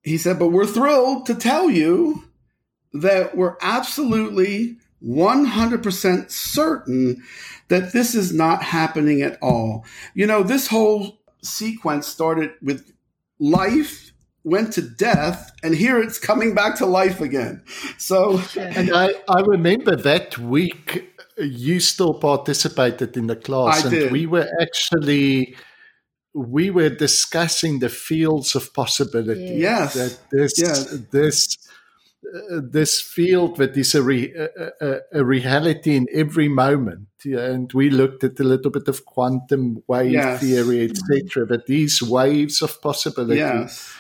he 0.02 0.18
said, 0.18 0.40
but 0.40 0.48
we're 0.48 0.66
thrilled 0.66 1.28
to 1.28 1.36
tell 1.36 1.70
you 1.70 2.24
that 2.92 3.38
we're 3.38 3.56
absolutely 3.62 4.78
100% 5.06 6.32
certain 6.32 7.24
that 7.68 7.94
this 7.94 8.16
is 8.16 8.34
not 8.34 8.64
happening 8.64 9.22
at 9.22 9.38
all. 9.44 9.86
You 10.16 10.26
know, 10.26 10.42
this 10.42 10.68
whole 10.70 11.20
sequence 11.44 12.08
started 12.08 12.54
with 12.64 12.92
life 13.40 14.11
went 14.44 14.74
to 14.74 14.82
death 14.82 15.52
and 15.64 15.76
here 15.76 16.02
it's 16.02 16.18
coming 16.18 16.56
back 16.56 16.76
to 16.78 16.86
life 16.86 17.22
again 17.22 17.64
so 17.98 18.42
and 18.60 18.92
i 18.94 19.14
i 19.30 19.42
remember 19.42 19.96
that 19.96 20.38
week 20.38 21.08
you 21.38 21.80
still 21.80 22.14
participated 22.14 23.16
in 23.16 23.28
the 23.28 23.36
class 23.36 23.82
I 23.84 23.88
and 23.88 23.92
did. 23.92 24.12
we 24.12 24.26
were 24.26 24.48
actually 24.60 25.56
we 26.34 26.70
were 26.70 26.90
discussing 26.90 27.80
the 27.80 27.90
fields 27.90 28.56
of 28.56 28.74
possibility 28.74 29.56
yes 29.58 29.94
that 29.94 30.18
this 30.32 30.54
yes. 30.58 30.86
this 31.12 31.58
uh, 32.24 32.62
this 32.64 33.02
field 33.02 33.58
that 33.58 33.76
is 33.76 33.96
a, 33.96 34.02
re, 34.04 34.32
a, 34.80 35.00
a, 35.12 35.26
reality 35.26 35.96
in 35.96 36.06
every 36.14 36.48
moment. 36.48 37.08
And 37.26 37.74
we 37.74 37.90
looked 37.90 38.24
at 38.24 38.40
a 38.40 38.44
little 38.44 38.70
bit 38.70 38.88
of 38.88 39.06
quantum 39.06 39.84
wave 39.88 40.12
yes. 40.12 40.40
theory, 40.40 40.90
etc. 40.90 41.48
But 41.48 41.66
these 41.66 42.00
waves 42.02 42.62
of 42.62 42.80
possibility, 42.80 43.40
yes. 43.40 43.96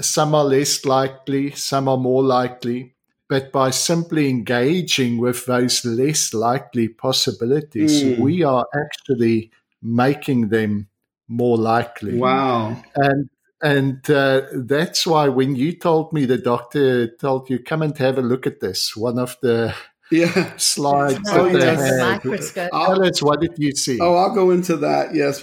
Some 0.00 0.34
are 0.34 0.44
less 0.44 0.84
likely, 0.84 1.52
some 1.52 1.88
are 1.88 1.96
more 1.96 2.22
likely. 2.22 2.94
But 3.28 3.52
by 3.52 3.70
simply 3.70 4.28
engaging 4.28 5.18
with 5.18 5.46
those 5.46 5.84
less 5.84 6.34
likely 6.34 6.88
possibilities, 6.88 8.02
mm. 8.02 8.18
we 8.18 8.42
are 8.42 8.66
actually 8.74 9.52
making 9.80 10.48
them 10.48 10.88
more 11.28 11.56
likely. 11.56 12.18
Wow. 12.18 12.82
And 12.96 13.30
and 13.62 14.10
uh, 14.10 14.42
that's 14.54 15.06
why 15.06 15.28
when 15.28 15.54
you 15.54 15.76
told 15.76 16.12
me 16.12 16.24
the 16.24 16.38
doctor 16.38 17.08
told 17.16 17.50
you 17.50 17.58
come 17.58 17.82
and 17.82 17.96
have 17.98 18.18
a 18.18 18.22
look 18.22 18.46
at 18.46 18.60
this, 18.60 18.96
one 18.96 19.18
of 19.18 19.36
the 19.42 19.74
yeah 20.10 20.56
slides 20.56 21.20
oh, 21.28 21.52
that 21.52 21.60
yes. 21.60 21.90
they. 21.90 21.98
Microscope. 21.98 22.70
Tell 22.72 23.04
us 23.04 23.22
what 23.22 23.40
did 23.40 23.54
you 23.58 23.72
see? 23.72 24.00
Oh, 24.00 24.14
I'll 24.14 24.34
go 24.34 24.50
into 24.50 24.76
that. 24.78 25.14
Yes. 25.14 25.42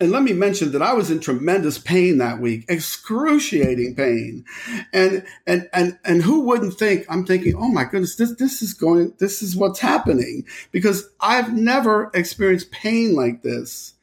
And 0.00 0.10
let 0.10 0.22
me 0.22 0.32
mention 0.32 0.72
that 0.72 0.82
I 0.82 0.94
was 0.94 1.10
in 1.10 1.20
tremendous 1.20 1.78
pain 1.78 2.18
that 2.18 2.40
week, 2.40 2.64
excruciating 2.68 3.94
pain. 3.94 4.44
And 4.92 5.24
and 5.46 5.68
and 5.72 5.98
and 6.04 6.22
who 6.22 6.40
wouldn't 6.40 6.74
think 6.74 7.06
I'm 7.08 7.24
thinking, 7.24 7.54
"Oh 7.56 7.68
my 7.68 7.84
goodness, 7.84 8.16
this 8.16 8.34
this 8.34 8.62
is 8.62 8.74
going 8.74 9.14
this 9.18 9.42
is 9.42 9.54
what's 9.54 9.80
happening." 9.80 10.44
Because 10.72 11.08
I've 11.20 11.52
never 11.52 12.10
experienced 12.14 12.72
pain 12.72 13.14
like 13.14 13.42
this 13.42 13.94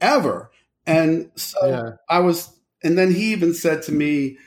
ever. 0.00 0.50
And 0.86 1.30
so 1.36 1.58
yeah. 1.66 1.90
I 2.08 2.20
was 2.20 2.50
and 2.82 2.96
then 2.96 3.12
he 3.12 3.32
even 3.32 3.54
said 3.54 3.82
to 3.84 3.92
me, 3.92 4.38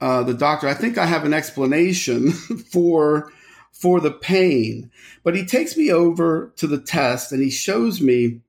uh, 0.00 0.22
the 0.22 0.34
doctor, 0.34 0.68
I 0.68 0.74
think 0.74 0.98
I 0.98 1.06
have 1.06 1.24
an 1.24 1.34
explanation 1.34 2.32
for 2.72 3.32
for 3.72 4.00
the 4.00 4.10
pain. 4.10 4.90
But 5.22 5.36
he 5.36 5.44
takes 5.44 5.76
me 5.76 5.90
over 5.90 6.52
to 6.56 6.66
the 6.66 6.80
test 6.80 7.32
and 7.32 7.42
he 7.42 7.50
shows 7.50 8.00
me 8.00 8.40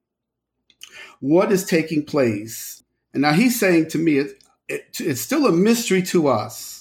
what 1.19 1.51
is 1.51 1.65
taking 1.65 2.03
place. 2.03 2.83
And 3.13 3.21
now 3.21 3.33
he's 3.33 3.59
saying 3.59 3.89
to 3.89 3.97
me, 3.97 4.17
it, 4.17 4.43
it, 4.67 4.97
it's 4.99 5.21
still 5.21 5.47
a 5.47 5.51
mystery 5.51 6.01
to 6.03 6.27
us 6.27 6.77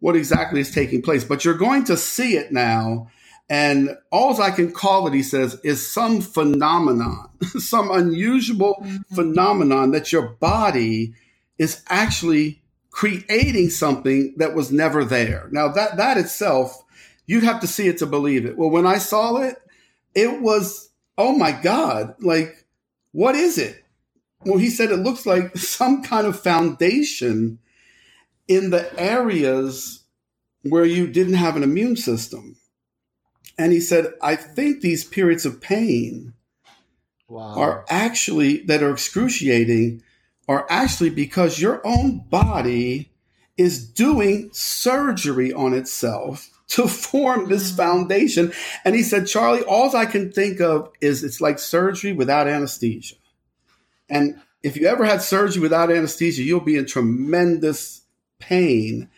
what 0.00 0.16
exactly 0.16 0.60
is 0.60 0.74
taking 0.74 1.02
place, 1.02 1.24
but 1.24 1.44
you're 1.44 1.54
going 1.54 1.84
to 1.84 1.96
see 1.96 2.36
it 2.36 2.50
now. 2.50 3.10
And 3.48 3.96
all 4.10 4.40
I 4.40 4.50
can 4.50 4.72
call 4.72 5.06
it, 5.06 5.14
he 5.14 5.22
says, 5.22 5.60
is 5.62 5.92
some 5.92 6.20
phenomenon, 6.20 7.28
some 7.58 7.90
unusual 7.90 8.76
mm-hmm. 8.80 9.14
phenomenon 9.14 9.90
that 9.90 10.12
your 10.12 10.28
body 10.28 11.14
is 11.58 11.82
actually 11.88 12.62
creating 12.90 13.70
something 13.70 14.34
that 14.38 14.54
was 14.54 14.72
never 14.72 15.04
there. 15.04 15.48
Now 15.52 15.68
that 15.68 15.96
that 15.96 16.16
itself, 16.16 16.82
you'd 17.26 17.44
have 17.44 17.60
to 17.60 17.66
see 17.66 17.86
it 17.86 17.98
to 17.98 18.06
believe 18.06 18.46
it. 18.46 18.56
Well, 18.56 18.70
when 18.70 18.86
I 18.86 18.98
saw 18.98 19.36
it, 19.36 19.56
it 20.14 20.40
was 20.40 20.90
oh 21.18 21.36
my 21.36 21.52
god, 21.52 22.14
like 22.20 22.59
what 23.12 23.34
is 23.34 23.58
it? 23.58 23.84
Well, 24.44 24.58
he 24.58 24.70
said 24.70 24.90
it 24.90 24.96
looks 24.96 25.26
like 25.26 25.56
some 25.56 26.02
kind 26.02 26.26
of 26.26 26.40
foundation 26.40 27.58
in 28.48 28.70
the 28.70 28.98
areas 28.98 30.04
where 30.62 30.84
you 30.84 31.06
didn't 31.06 31.34
have 31.34 31.56
an 31.56 31.62
immune 31.62 31.96
system. 31.96 32.56
And 33.58 33.72
he 33.72 33.80
said, 33.80 34.12
I 34.22 34.36
think 34.36 34.80
these 34.80 35.04
periods 35.04 35.44
of 35.44 35.60
pain 35.60 36.34
wow. 37.28 37.54
are 37.56 37.84
actually 37.88 38.62
that 38.64 38.82
are 38.82 38.92
excruciating 38.92 40.02
are 40.48 40.66
actually 40.68 41.10
because 41.10 41.60
your 41.60 41.86
own 41.86 42.24
body 42.28 43.12
is 43.56 43.86
doing 43.86 44.50
surgery 44.52 45.52
on 45.52 45.74
itself 45.74 46.49
to 46.70 46.86
form 46.88 47.48
this 47.48 47.70
mm. 47.70 47.76
foundation. 47.76 48.52
And 48.84 48.94
he 48.94 49.02
said, 49.02 49.26
Charlie, 49.26 49.62
all 49.62 49.94
I 49.94 50.06
can 50.06 50.32
think 50.32 50.60
of 50.60 50.90
is 51.00 51.22
it's 51.22 51.40
like 51.40 51.58
surgery 51.58 52.12
without 52.12 52.48
anesthesia. 52.48 53.16
And 54.08 54.40
if 54.62 54.76
you 54.76 54.86
ever 54.86 55.04
had 55.04 55.22
surgery 55.22 55.62
without 55.62 55.90
anesthesia, 55.90 56.42
you'll 56.42 56.60
be 56.60 56.76
in 56.76 56.86
tremendous 56.86 58.02
pain. 58.38 59.08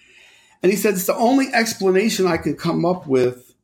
And 0.63 0.71
he 0.71 0.77
said, 0.77 0.95
it's 0.95 1.07
the 1.07 1.17
only 1.17 1.53
explanation 1.53 2.27
I 2.27 2.37
can 2.37 2.57
come 2.57 2.85
up 2.85 3.07
with 3.07 3.55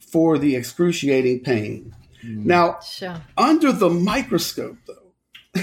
for 0.00 0.38
the 0.38 0.56
excruciating 0.56 1.40
pain. 1.40 1.94
Mm. 2.24 2.44
Now, 2.44 2.80
sure. 2.80 3.22
under 3.36 3.72
the 3.72 3.88
microscope, 3.90 4.76
though, 4.86 5.62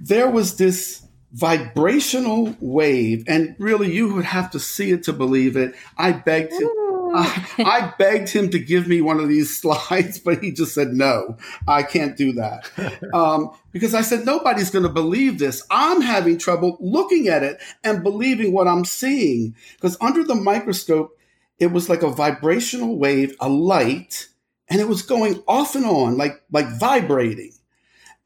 there 0.00 0.28
was 0.28 0.56
this 0.56 1.03
vibrational 1.34 2.54
wave, 2.60 3.24
and 3.26 3.56
really 3.58 3.92
you 3.92 4.14
would 4.14 4.24
have 4.24 4.52
to 4.52 4.60
see 4.60 4.92
it 4.92 5.02
to 5.02 5.12
believe 5.12 5.56
it. 5.56 5.74
I 5.98 6.12
begged 6.12 6.52
him. 6.52 6.70
I, 7.16 7.44
I, 7.58 7.94
begged 7.96 8.28
him 8.28 8.50
to 8.50 8.58
give 8.58 8.88
me 8.88 9.00
one 9.00 9.20
of 9.20 9.28
these 9.28 9.56
slides, 9.60 10.18
but 10.18 10.42
he 10.42 10.52
just 10.52 10.74
said, 10.74 10.94
no, 10.94 11.36
I 11.66 11.82
can't 11.82 12.16
do 12.16 12.32
that. 12.34 12.70
Um, 13.14 13.50
because 13.70 13.94
I 13.94 14.00
said, 14.00 14.26
nobody's 14.26 14.70
going 14.70 14.82
to 14.82 14.88
believe 14.88 15.38
this. 15.38 15.62
I'm 15.70 16.00
having 16.00 16.38
trouble 16.38 16.76
looking 16.80 17.28
at 17.28 17.44
it 17.44 17.60
and 17.84 18.02
believing 18.02 18.52
what 18.52 18.66
I'm 18.66 18.84
seeing. 18.84 19.54
Because 19.74 19.96
under 20.00 20.24
the 20.24 20.34
microscope, 20.34 21.16
it 21.58 21.68
was 21.68 21.88
like 21.88 22.02
a 22.02 22.10
vibrational 22.10 22.98
wave, 22.98 23.36
a 23.40 23.48
light, 23.48 24.28
and 24.68 24.80
it 24.80 24.88
was 24.88 25.02
going 25.02 25.42
off 25.46 25.76
and 25.76 25.84
on, 25.84 26.16
like, 26.16 26.42
like 26.50 26.68
vibrating. 26.78 27.52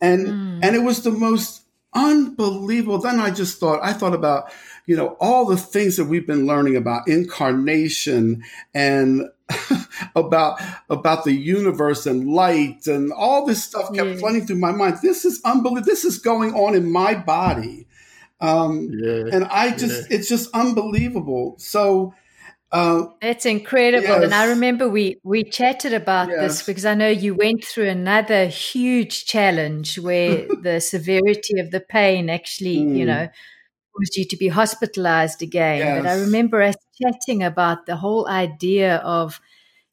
And, 0.00 0.26
mm. 0.26 0.60
and 0.62 0.74
it 0.74 0.82
was 0.82 1.02
the 1.02 1.10
most 1.10 1.67
unbelievable. 1.94 2.98
Then 2.98 3.20
I 3.20 3.30
just 3.30 3.58
thought, 3.58 3.80
I 3.82 3.92
thought 3.92 4.14
about, 4.14 4.52
you 4.86 4.96
know, 4.96 5.16
all 5.20 5.44
the 5.46 5.56
things 5.56 5.96
that 5.96 6.06
we've 6.06 6.26
been 6.26 6.46
learning 6.46 6.76
about 6.76 7.08
incarnation 7.08 8.42
and 8.74 9.22
about 10.14 10.60
about 10.90 11.24
the 11.24 11.32
universe 11.32 12.04
and 12.06 12.28
light 12.28 12.86
and 12.86 13.12
all 13.12 13.46
this 13.46 13.64
stuff 13.64 13.92
kept 13.94 14.08
yeah. 14.08 14.16
flooding 14.16 14.46
through 14.46 14.56
my 14.56 14.72
mind. 14.72 14.98
This 15.02 15.24
is 15.24 15.40
unbelievable. 15.44 15.86
This 15.86 16.04
is 16.04 16.18
going 16.18 16.54
on 16.54 16.74
in 16.74 16.90
my 16.90 17.14
body. 17.14 17.86
Um, 18.40 18.90
yeah. 18.92 19.24
and 19.32 19.44
I 19.44 19.70
just, 19.76 20.10
yeah. 20.10 20.16
it's 20.16 20.28
just 20.28 20.48
unbelievable. 20.54 21.56
So, 21.58 22.14
uh, 22.70 23.06
it's 23.22 23.46
incredible, 23.46 24.06
yes. 24.06 24.24
and 24.24 24.34
I 24.34 24.46
remember 24.46 24.88
we 24.88 25.18
we 25.22 25.42
chatted 25.42 25.94
about 25.94 26.28
yes. 26.28 26.40
this 26.40 26.62
because 26.66 26.84
I 26.84 26.94
know 26.94 27.08
you 27.08 27.34
went 27.34 27.64
through 27.64 27.88
another 27.88 28.46
huge 28.46 29.24
challenge 29.24 29.98
where 29.98 30.46
the 30.62 30.80
severity 30.80 31.60
of 31.60 31.70
the 31.70 31.80
pain 31.80 32.28
actually, 32.28 32.78
mm. 32.78 32.96
you 32.96 33.06
know, 33.06 33.28
caused 33.96 34.16
you 34.16 34.24
to 34.26 34.36
be 34.36 34.48
hospitalized 34.48 35.42
again. 35.42 35.78
Yes. 35.78 36.02
But 36.02 36.10
I 36.10 36.20
remember 36.20 36.60
us 36.60 36.76
chatting 37.00 37.42
about 37.42 37.86
the 37.86 37.96
whole 37.96 38.28
idea 38.28 38.96
of 38.96 39.40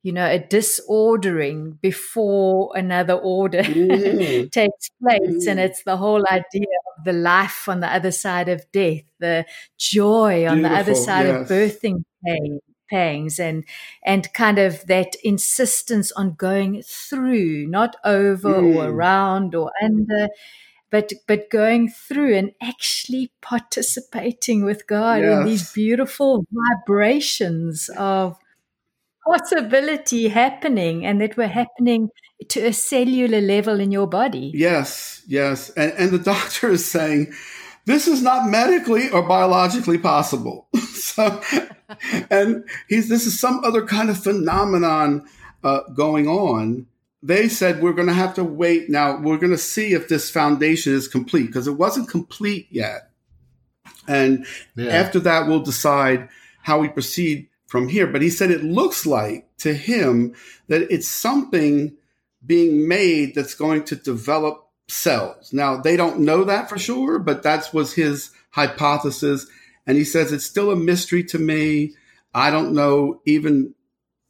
you 0.06 0.12
know, 0.12 0.28
a 0.28 0.38
disordering 0.38 1.80
before 1.82 2.72
another 2.76 3.16
order 3.16 3.64
mm. 3.64 4.52
takes 4.52 4.90
place. 5.02 5.48
Mm. 5.48 5.48
And 5.48 5.60
it's 5.60 5.82
the 5.82 5.98
whole 5.98 6.24
idea 6.30 6.68
the 7.06 7.14
life 7.14 7.70
on 7.70 7.80
the 7.80 7.88
other 7.88 8.12
side 8.12 8.50
of 8.50 8.66
death, 8.72 9.04
the 9.20 9.46
joy 9.78 10.46
on 10.48 10.58
Beautiful, 10.58 10.70
the 10.70 10.82
other 10.82 10.96
side 10.96 11.26
yes. 11.28 11.42
of 11.42 11.58
birthing 11.58 12.04
pain 12.26 12.60
pangs 12.90 13.40
and 13.40 13.64
and 14.06 14.32
kind 14.34 14.60
of 14.60 14.86
that 14.88 15.16
insistence 15.24 16.12
on 16.12 16.34
going 16.34 16.84
through 16.86 17.66
not 17.68 17.96
over 18.04 18.62
mm. 18.62 18.76
or 18.76 18.90
around 18.90 19.56
or 19.56 19.72
under 19.82 20.30
but 20.92 21.12
but 21.28 21.50
going 21.50 21.90
through 21.90 22.36
and 22.36 22.52
actually 22.62 23.32
participating 23.42 24.64
with 24.64 24.86
God 24.88 25.22
yes. 25.22 25.40
in 25.40 25.46
these 25.46 25.74
beautiful 25.74 26.46
vibrations 26.52 27.90
of 27.98 28.38
possibility 29.26 30.28
happening 30.28 31.06
and 31.06 31.22
that 31.22 31.38
were 31.38 31.48
happening 31.48 32.10
to 32.50 32.60
a 32.62 32.74
cellular 32.74 33.42
level 33.42 33.80
in 33.80 33.92
your 33.92 34.08
body. 34.08 34.52
Yes, 34.54 35.22
yes. 35.28 35.70
And, 35.72 35.94
and 35.94 36.12
the 36.12 36.20
doctor 36.20 36.70
is 36.70 36.86
saying, 36.86 37.34
this 37.86 38.08
is 38.08 38.22
not 38.22 38.50
medically 38.50 39.10
or 39.10 39.22
biologically 39.22 39.98
possible. 39.98 40.68
so, 40.94 41.42
and 42.30 42.68
he's, 42.90 43.10
this 43.10 43.26
is 43.26 43.40
some 43.40 43.64
other 43.64 43.86
kind 43.86 44.10
of 44.10 44.22
phenomenon 44.22 45.28
uh, 45.64 45.82
going 45.94 46.28
on. 46.28 46.88
They 47.22 47.48
said, 47.48 47.82
we're 47.82 47.94
going 47.94 48.08
to 48.08 48.14
have 48.14 48.36
to 48.36 48.44
wait. 48.44 48.90
Now, 48.90 49.20
we're 49.20 49.38
going 49.38 49.52
to 49.52 49.58
see 49.58 49.94
if 49.94 50.08
this 50.08 50.30
foundation 50.30 50.94
is 50.94 51.08
complete 51.08 51.48
because 51.48 51.68
it 51.68 51.78
wasn't 51.78 52.10
complete 52.10 52.68
yet. 52.70 53.10
And 54.08 54.46
yeah. 54.76 54.92
after 54.92 55.20
that, 55.22 55.48
we'll 55.48 55.62
decide 55.62 56.30
how 56.62 56.80
we 56.80 56.88
proceed 56.88 57.48
from 57.76 57.90
here. 57.90 58.08
But 58.08 58.22
he 58.22 58.30
said 58.30 58.52
it 58.52 58.64
looks 58.64 59.06
like 59.06 59.50
to 59.58 59.74
him 59.74 60.34
that 60.70 60.90
it's 60.90 61.10
something 61.10 61.94
being 62.46 62.88
made 62.88 63.36
that's 63.36 63.54
going 63.54 63.84
to 63.84 63.98
develop 63.98 64.70
cells. 64.88 65.52
Now, 65.52 65.76
they 65.76 65.98
don't 65.98 66.22
know 66.22 66.46
that 66.46 66.70
for 66.70 66.78
sure, 66.78 67.20
but 67.20 67.44
that 67.44 67.74
was 67.74 67.94
his 67.94 68.32
hypothesis. 68.52 69.46
And 69.86 69.98
he 69.98 70.06
says 70.06 70.32
it's 70.32 70.46
still 70.46 70.72
a 70.72 70.76
mystery 70.78 71.22
to 71.26 71.38
me. 71.38 71.96
I 72.34 72.50
don't 72.50 72.74
know 72.74 73.20
even 73.26 73.76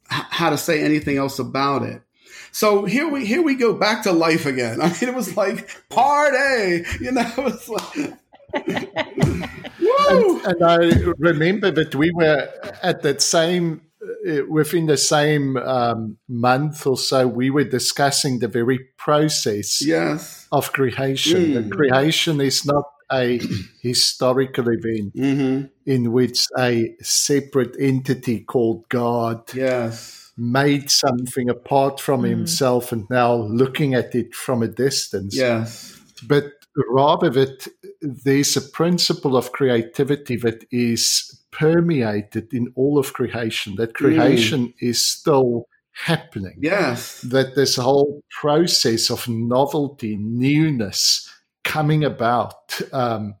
how 0.08 0.50
to 0.50 0.58
say 0.58 0.82
anything 0.82 1.16
else 1.16 1.38
about 1.38 1.84
it. 1.84 2.02
So 2.50 2.84
here 2.84 3.08
we 3.08 3.26
here 3.26 3.42
we 3.42 3.54
go 3.54 3.74
back 3.74 4.02
to 4.04 4.12
life 4.12 4.44
again. 4.44 4.80
I 4.82 4.88
mean, 4.88 5.02
it 5.02 5.14
was 5.14 5.36
like 5.36 5.70
party, 5.88 6.84
you 7.00 7.12
know. 7.12 7.30
It 7.38 7.44
was 7.44 7.68
like, 7.68 8.12
and, 10.08 10.46
and, 10.46 10.64
I 10.64 11.12
remember 11.18 11.70
that 11.70 11.94
we 11.94 12.10
were 12.12 12.48
at 12.82 13.02
that 13.02 13.22
same 13.22 13.82
uh, 14.28 14.42
within 14.48 14.86
the 14.86 14.96
same 14.96 15.56
um, 15.56 16.16
month 16.28 16.86
or 16.86 16.96
so, 16.96 17.26
we 17.26 17.50
were 17.50 17.64
discussing 17.64 18.38
the 18.38 18.48
very 18.48 18.78
process 18.96 19.84
yes. 19.84 20.46
of 20.52 20.72
creation. 20.72 21.54
Mm. 21.54 21.70
creation 21.70 22.40
is 22.40 22.64
not 22.66 22.84
a 23.10 23.40
historical 23.82 24.68
event 24.68 25.14
mm-hmm. 25.14 25.66
in 25.86 26.12
which 26.12 26.46
a 26.58 26.94
separate 27.00 27.76
entity 27.78 28.40
called 28.40 28.88
God 28.88 29.54
yes. 29.54 30.32
made 30.36 30.90
something 30.90 31.48
apart 31.48 32.00
from 32.00 32.22
mm. 32.22 32.30
himself 32.30 32.92
and 32.92 33.08
now 33.08 33.34
looking 33.34 33.94
at 33.94 34.14
it 34.14 34.34
from 34.34 34.62
a 34.62 34.68
distance. 34.68 35.36
Yes. 35.36 36.00
But 36.26 36.52
rather 36.88 37.30
that 37.30 37.68
there's 38.00 38.56
a 38.56 38.60
principle 38.60 39.36
of 39.36 39.52
creativity 39.52 40.36
that 40.36 40.64
is 40.70 41.42
permeated 41.50 42.52
in 42.52 42.72
all 42.74 42.98
of 42.98 43.12
creation, 43.12 43.76
that 43.76 43.94
creation 43.94 44.68
mm. 44.68 44.74
is 44.80 45.06
still 45.06 45.66
happening. 45.92 46.58
Yes. 46.60 47.20
That 47.22 47.54
this 47.54 47.76
whole 47.76 48.22
process 48.40 49.10
of 49.10 49.28
novelty, 49.28 50.16
newness, 50.16 51.32
coming 51.64 52.04
about 52.04 52.80
um, 52.92 53.34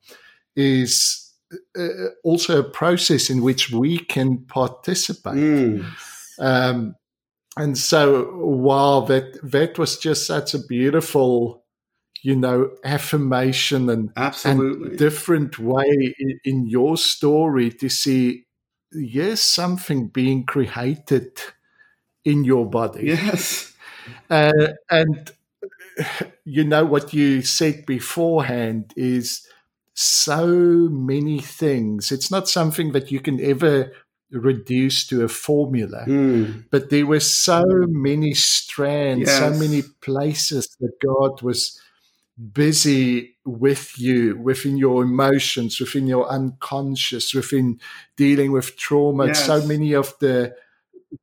is 0.56 1.32
uh, 1.78 1.88
also 2.24 2.60
a 2.60 2.70
process 2.70 3.30
in 3.30 3.42
which 3.42 3.70
we 3.70 3.98
can 3.98 4.38
participate. 4.46 5.34
Mm. 5.34 5.84
Um, 6.38 6.96
and 7.56 7.78
so, 7.78 8.24
while 8.34 9.02
that 9.02 9.38
that 9.42 9.78
was 9.78 9.98
just 9.98 10.26
such 10.26 10.52
a 10.54 10.58
beautiful, 10.58 11.64
you 12.26 12.34
know, 12.34 12.72
affirmation 12.82 13.88
and 13.88 14.10
absolutely 14.16 14.88
and 14.88 14.98
different 14.98 15.60
way 15.60 16.12
in, 16.18 16.40
in 16.42 16.66
your 16.66 16.96
story 16.96 17.70
to 17.70 17.88
see, 17.88 18.46
yes, 18.90 19.40
something 19.40 20.08
being 20.08 20.44
created 20.44 21.40
in 22.24 22.42
your 22.42 22.68
body. 22.68 23.06
Yes. 23.06 23.72
Uh, 24.28 24.70
and 24.90 25.30
you 26.44 26.64
know 26.64 26.84
what 26.84 27.14
you 27.14 27.42
said 27.42 27.86
beforehand 27.86 28.92
is 28.96 29.46
so 29.94 30.48
many 30.90 31.38
things. 31.38 32.10
It's 32.10 32.32
not 32.32 32.48
something 32.48 32.90
that 32.90 33.12
you 33.12 33.20
can 33.20 33.40
ever 33.40 33.92
reduce 34.32 35.06
to 35.06 35.22
a 35.22 35.28
formula, 35.28 36.04
mm. 36.08 36.64
but 36.72 36.90
there 36.90 37.06
were 37.06 37.20
so 37.20 37.62
many 37.86 38.34
strands, 38.34 39.28
yes. 39.28 39.38
so 39.38 39.50
many 39.50 39.82
places 40.00 40.76
that 40.80 40.98
God 41.00 41.40
was 41.42 41.80
busy 42.52 43.36
with 43.44 43.98
you, 43.98 44.36
within 44.38 44.76
your 44.76 45.02
emotions, 45.02 45.80
within 45.80 46.06
your 46.06 46.28
unconscious, 46.28 47.32
within 47.34 47.80
dealing 48.16 48.52
with 48.52 48.76
trauma. 48.76 49.28
Yes. 49.28 49.46
So 49.46 49.64
many 49.66 49.94
of 49.94 50.14
the 50.20 50.54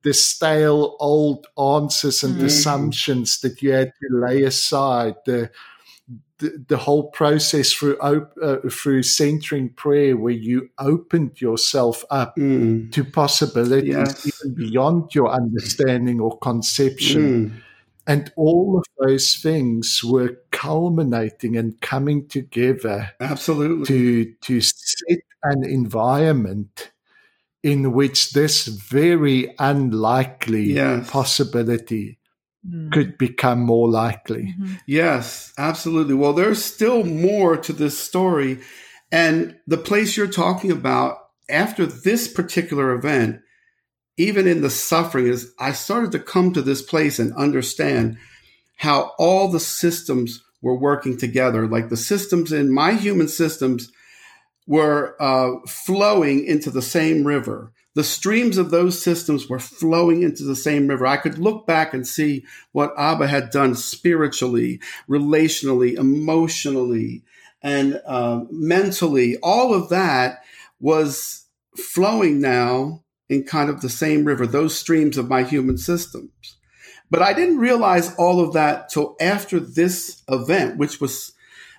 the 0.01 0.13
stale 0.13 0.95
old 0.99 1.45
answers 1.59 2.23
and 2.23 2.37
mm. 2.37 2.45
assumptions 2.45 3.41
that 3.41 3.61
you 3.61 3.71
had 3.71 3.91
to 4.01 4.17
lay 4.17 4.43
aside 4.43 5.15
the 5.25 5.51
the, 6.39 6.65
the 6.67 6.77
whole 6.77 7.11
process 7.11 7.71
through 7.71 7.97
uh, 7.99 8.57
through 8.69 9.03
centering 9.03 9.69
prayer 9.69 10.17
where 10.17 10.33
you 10.33 10.69
opened 10.79 11.39
yourself 11.39 12.03
up 12.09 12.35
mm. 12.35 12.91
to 12.91 13.03
possibilities 13.03 13.93
yes. 13.93 14.27
even 14.27 14.55
beyond 14.55 15.13
your 15.13 15.29
understanding 15.29 16.19
or 16.19 16.37
conception 16.39 17.49
mm. 17.49 17.61
And 18.05 18.31
all 18.35 18.77
of 18.77 18.85
those 18.99 19.35
things 19.35 20.03
were 20.03 20.37
culminating 20.51 21.55
and 21.55 21.79
coming 21.81 22.27
together 22.27 23.11
absolutely 23.19 23.85
to 23.85 24.33
to 24.41 24.61
set 24.61 25.19
an 25.43 25.63
environment 25.63 26.91
in 27.63 27.93
which 27.93 28.31
this 28.31 28.65
very 28.67 29.53
unlikely 29.57 30.73
yes. 30.73 31.09
possibility 31.09 32.19
mm. 32.69 32.91
could 32.91 33.17
become 33.17 33.61
more 33.61 33.89
likely. 33.89 34.53
Mm-hmm. 34.59 34.73
Yes, 34.85 35.53
absolutely. 35.57 36.13
Well, 36.13 36.33
there's 36.33 36.63
still 36.63 37.05
more 37.05 37.55
to 37.57 37.71
this 37.71 37.97
story. 37.97 38.59
And 39.11 39.57
the 39.65 39.77
place 39.77 40.17
you're 40.17 40.27
talking 40.27 40.71
about 40.71 41.19
after 41.49 41.85
this 41.85 42.27
particular 42.27 42.93
event, 42.93 43.41
even 44.17 44.47
in 44.47 44.61
the 44.61 44.69
suffering, 44.69 45.27
is 45.27 45.53
I 45.59 45.71
started 45.71 46.11
to 46.13 46.19
come 46.19 46.53
to 46.53 46.61
this 46.61 46.81
place 46.81 47.19
and 47.19 47.33
understand 47.33 48.17
how 48.77 49.13
all 49.17 49.49
the 49.49 49.59
systems 49.59 50.43
were 50.61 50.77
working 50.77 51.17
together. 51.17 51.67
Like 51.67 51.89
the 51.89 51.97
systems 51.97 52.51
in 52.51 52.71
my 52.71 52.93
human 52.93 53.27
systems 53.27 53.91
were 54.65 55.15
uh, 55.19 55.51
flowing 55.67 56.45
into 56.45 56.71
the 56.71 56.81
same 56.81 57.25
river. 57.25 57.71
The 57.95 58.03
streams 58.03 58.57
of 58.57 58.71
those 58.71 58.99
systems 58.99 59.47
were 59.47 59.59
flowing 59.59 60.23
into 60.23 60.43
the 60.43 60.55
same 60.55 60.87
river. 60.87 61.05
I 61.05 61.17
could 61.17 61.37
look 61.37 61.67
back 61.67 61.93
and 61.93 62.07
see 62.07 62.43
what 62.71 62.93
Abba 62.97 63.27
had 63.27 63.51
done 63.51 63.75
spiritually, 63.75 64.79
relationally, 65.07 65.95
emotionally, 65.95 67.23
and 67.61 68.01
uh, 68.05 68.45
mentally. 68.49 69.37
All 69.43 69.75
of 69.75 69.89
that 69.89 70.43
was 70.79 71.45
flowing 71.75 72.41
now 72.41 73.02
in 73.33 73.43
kind 73.43 73.69
of 73.69 73.81
the 73.81 73.89
same 73.89 74.25
river, 74.25 74.47
those 74.47 74.77
streams 74.77 75.17
of 75.17 75.29
my 75.29 75.43
human 75.43 75.77
systems. 75.77 76.57
But 77.09 77.21
I 77.21 77.33
didn't 77.33 77.59
realize 77.59 78.15
all 78.15 78.39
of 78.39 78.53
that 78.53 78.89
till 78.89 79.15
after 79.19 79.59
this 79.59 80.23
event, 80.29 80.77
which 80.77 80.99
was 80.99 81.33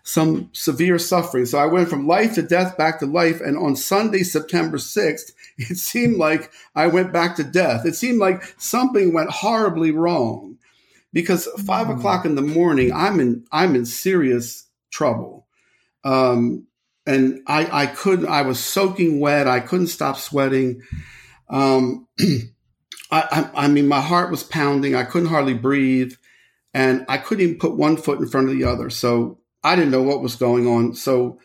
some 0.04 0.50
severe 0.52 0.98
suffering. 0.98 1.46
So 1.46 1.58
I 1.58 1.64
went 1.64 1.88
from 1.88 2.06
life 2.06 2.34
to 2.34 2.42
death 2.42 2.76
back 2.76 3.00
to 3.00 3.06
life. 3.06 3.40
And 3.40 3.56
on 3.56 3.74
Sunday, 3.74 4.22
September 4.22 4.76
6th, 4.76 5.32
it 5.58 5.78
seemed 5.78 6.18
like 6.18 6.52
I 6.74 6.86
went 6.86 7.12
back 7.12 7.36
to 7.36 7.44
death. 7.44 7.86
It 7.86 7.96
seemed 7.96 8.18
like 8.18 8.54
something 8.58 9.12
went 9.12 9.30
horribly 9.30 9.90
wrong 9.90 10.58
because 11.12 11.48
five 11.64 11.86
mm. 11.86 11.98
o'clock 11.98 12.26
in 12.26 12.34
the 12.34 12.42
morning, 12.42 12.92
I'm 12.92 13.18
in, 13.18 13.46
I'm 13.50 13.74
in 13.74 13.86
serious 13.86 14.66
trouble. 14.90 15.46
Um, 16.04 16.66
and 17.06 17.40
I, 17.46 17.84
I 17.84 17.86
couldn't, 17.86 18.28
I 18.28 18.42
was 18.42 18.60
soaking 18.60 19.20
wet. 19.20 19.48
I 19.48 19.60
couldn't 19.60 19.86
stop 19.88 20.18
sweating. 20.18 20.82
Um, 21.48 22.08
I, 23.10 23.50
I, 23.54 23.64
I 23.64 23.68
mean, 23.68 23.86
my 23.86 24.00
heart 24.00 24.30
was 24.30 24.42
pounding. 24.42 24.94
I 24.94 25.04
couldn't 25.04 25.28
hardly 25.28 25.54
breathe 25.54 26.14
and 26.74 27.06
I 27.08 27.18
couldn't 27.18 27.44
even 27.44 27.58
put 27.58 27.76
one 27.76 27.96
foot 27.96 28.18
in 28.18 28.28
front 28.28 28.48
of 28.48 28.56
the 28.56 28.64
other. 28.64 28.90
So 28.90 29.38
I 29.62 29.76
didn't 29.76 29.92
know 29.92 30.02
what 30.02 30.20
was 30.20 30.34
going 30.34 30.66
on. 30.66 30.94
So 30.94 31.38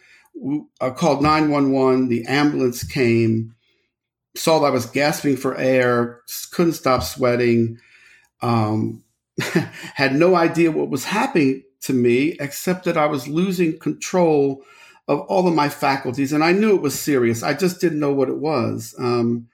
I 0.82 0.90
called 0.90 1.22
911. 1.22 2.10
The 2.10 2.26
ambulance 2.26 2.84
came, 2.84 3.56
saw 4.36 4.60
that 4.60 4.68
I 4.68 4.72
was 4.72 4.88
gasping 4.88 5.38
for 5.38 5.56
air, 5.56 6.22
couldn't 6.52 6.74
stop 6.74 7.04
sweating, 7.04 7.78
um, 8.42 9.04
had 9.94 10.16
no 10.16 10.36
idea 10.36 10.72
what 10.72 10.90
was 10.90 11.06
happening 11.06 11.64
to 11.82 11.94
me, 11.94 12.36
except 12.40 12.86
that 12.86 12.98
I 12.98 13.06
was 13.06 13.28
losing 13.28 13.78
control 13.80 14.64
of 15.08 15.22
all 15.22 15.48
of 15.48 15.54
my 15.54 15.70
faculties. 15.70 16.34
And 16.34 16.44
I 16.44 16.52
knew 16.52 16.76
it 16.76 16.82
was 16.82 17.00
serious. 17.00 17.44
I 17.44 17.54
just 17.54 17.80
didn't 17.80 18.00
know 18.00 18.14
what 18.14 18.30
it 18.30 18.38
was. 18.38 18.96
Um, 18.98 19.48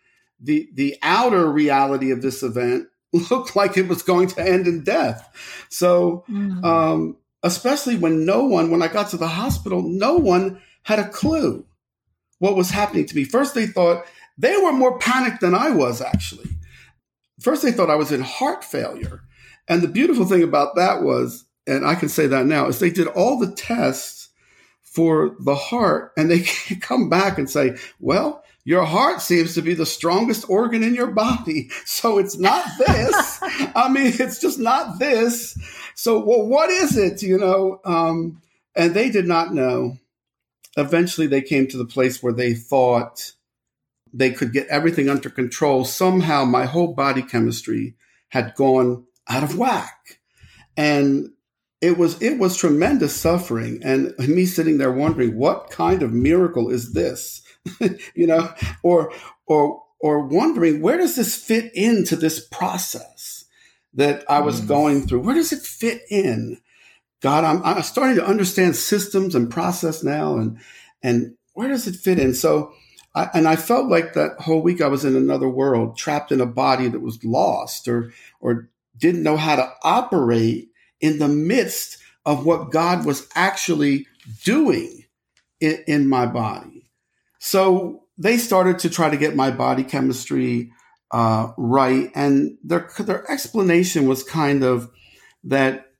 the, 0.46 0.70
the 0.74 0.98
outer 1.02 1.52
reality 1.52 2.12
of 2.12 2.22
this 2.22 2.44
event 2.44 2.88
looked 3.32 3.56
like 3.56 3.78
it 3.78 3.88
was 3.88 4.02
going 4.02 4.28
to 4.30 4.42
end 4.42 4.68
in 4.68 4.84
death. 4.84 5.66
So, 5.70 6.24
mm-hmm. 6.30 6.64
um, 6.64 7.18
especially 7.44 7.98
when 7.98 8.26
no 8.26 8.46
one, 8.46 8.72
when 8.72 8.82
I 8.82 8.88
got 8.88 9.10
to 9.10 9.18
the 9.18 9.28
hospital, 9.28 9.82
no 9.82 10.16
one 10.16 10.62
had 10.84 11.00
a 11.00 11.10
clue 11.10 11.66
what 12.40 12.56
was 12.56 12.72
happening 12.72 13.06
to 13.06 13.16
me. 13.16 13.24
First, 13.24 13.56
they 13.56 13.68
thought 13.68 14.06
they 14.38 14.56
were 14.58 14.74
more 14.74 15.00
panicked 15.00 15.42
than 15.42 15.56
I 15.56 15.70
was, 15.72 16.02
actually. 16.02 16.50
First, 17.40 17.64
they 17.64 17.72
thought 17.72 17.90
I 17.90 17.96
was 17.96 18.12
in 18.12 18.22
heart 18.22 18.64
failure. 18.64 19.22
And 19.68 19.82
the 19.82 19.88
beautiful 19.88 20.26
thing 20.26 20.44
about 20.44 20.76
that 20.76 21.02
was, 21.02 21.46
and 21.66 21.86
I 21.86 21.96
can 21.96 22.10
say 22.10 22.28
that 22.28 22.46
now, 22.46 22.68
is 22.68 22.80
they 22.80 22.90
did 22.90 23.08
all 23.08 23.40
the 23.40 23.52
tests 23.52 24.30
for 24.84 25.36
the 25.40 25.56
heart 25.56 26.14
and 26.18 26.30
they 26.32 26.42
come 26.82 27.10
back 27.10 27.38
and 27.38 27.50
say, 27.50 27.78
well, 28.00 28.44
your 28.66 28.84
heart 28.84 29.22
seems 29.22 29.54
to 29.54 29.62
be 29.62 29.76
the 29.76 29.86
strongest 29.86 30.50
organ 30.50 30.84
in 30.84 30.96
your 30.96 31.12
body. 31.12 31.70
So 31.86 32.18
it's 32.18 32.38
not 32.38 32.66
this. 32.80 33.40
I 33.76 33.90
mean, 33.90 34.12
it's 34.20 34.40
just 34.40 34.60
not 34.60 35.00
this. 35.00 35.58
So, 35.94 36.24
well, 36.26 36.46
what 36.46 36.70
is 36.70 36.98
it? 36.98 37.22
You 37.22 37.38
know, 37.38 37.80
um, 37.86 38.42
and 38.76 38.94
they 38.94 39.10
did 39.10 39.28
not 39.28 39.54
know. 39.54 39.98
Eventually, 40.76 41.28
they 41.28 41.42
came 41.42 41.68
to 41.68 41.78
the 41.78 41.86
place 41.86 42.22
where 42.22 42.34
they 42.34 42.54
thought 42.54 43.34
they 44.14 44.32
could 44.32 44.52
get 44.52 44.68
everything 44.68 45.10
under 45.10 45.30
control. 45.30 45.86
Somehow, 45.86 46.44
my 46.44 46.66
whole 46.66 46.94
body 46.94 47.22
chemistry 47.22 47.96
had 48.30 48.56
gone 48.56 49.06
out 49.30 49.44
of 49.44 49.58
whack, 49.58 50.20
and 50.76 51.30
it 51.82 51.98
was 51.98 52.22
it 52.22 52.40
was 52.40 52.58
tremendous 52.58 53.16
suffering. 53.16 53.80
And 53.84 54.14
me 54.18 54.46
sitting 54.46 54.80
there 54.80 54.92
wondering, 54.92 55.38
what 55.38 55.70
kind 55.70 56.04
of 56.04 56.12
miracle 56.12 56.70
is 56.70 56.94
this? 56.94 57.45
you 58.16 58.28
know, 58.28 58.54
or 58.84 59.12
or 59.46 59.84
or 60.00 60.22
wondering 60.28 60.82
where 60.82 60.98
does 60.98 61.16
this 61.16 61.36
fit 61.36 61.74
into 61.74 62.16
this 62.16 62.46
process 62.48 63.46
that 63.94 64.24
I 64.30 64.42
was 64.42 64.62
mm. 64.62 64.68
going 64.68 65.08
through? 65.08 65.22
Where 65.22 65.36
does 65.36 65.52
it 65.52 65.62
fit 65.62 66.02
in? 66.10 66.60
God, 67.22 67.44
I'm, 67.44 67.64
I'm 67.64 67.82
starting 67.82 68.18
to 68.18 68.26
understand 68.26 68.76
systems 68.76 69.34
and 69.34 69.50
process 69.50 70.04
now, 70.04 70.38
and 70.38 70.60
and 71.02 71.36
where 71.54 71.70
does 71.70 71.88
it 71.88 71.96
fit 71.96 72.20
in? 72.20 72.34
So, 72.34 72.74
I, 73.16 73.30
and 73.34 73.48
I 73.48 73.56
felt 73.56 73.90
like 73.90 74.14
that 74.14 74.40
whole 74.40 74.62
week 74.62 74.82
I 74.82 74.88
was 74.88 75.06
in 75.06 75.16
another 75.16 75.50
world, 75.50 75.98
trapped 75.98 76.32
in 76.32 76.42
a 76.42 76.46
body 76.46 76.88
that 76.90 77.00
was 77.00 77.24
lost 77.24 77.88
or 77.88 78.12
or 78.40 78.70
didn't 78.98 79.24
know 79.24 79.38
how 79.38 79.56
to 79.56 79.72
operate 79.84 80.70
in 81.02 81.20
the 81.20 81.28
midst 81.28 81.98
of 82.26 82.46
what 82.46 82.72
God 82.72 83.06
was 83.06 83.28
actually 83.36 84.08
doing 84.44 85.06
in, 85.60 85.84
in 85.88 86.10
my 86.10 86.26
body. 86.26 86.75
So 87.46 88.06
they 88.18 88.38
started 88.38 88.80
to 88.80 88.90
try 88.90 89.12
to 89.12 89.18
get 89.18 89.36
my 89.36 89.52
body 89.52 89.84
chemistry 89.84 90.72
uh, 91.12 91.52
right, 91.58 92.10
and 92.16 92.58
their 92.64 92.90
their 92.98 93.30
explanation 93.32 94.08
was 94.08 94.24
kind 94.24 94.64
of 94.64 94.90
that 95.44 95.92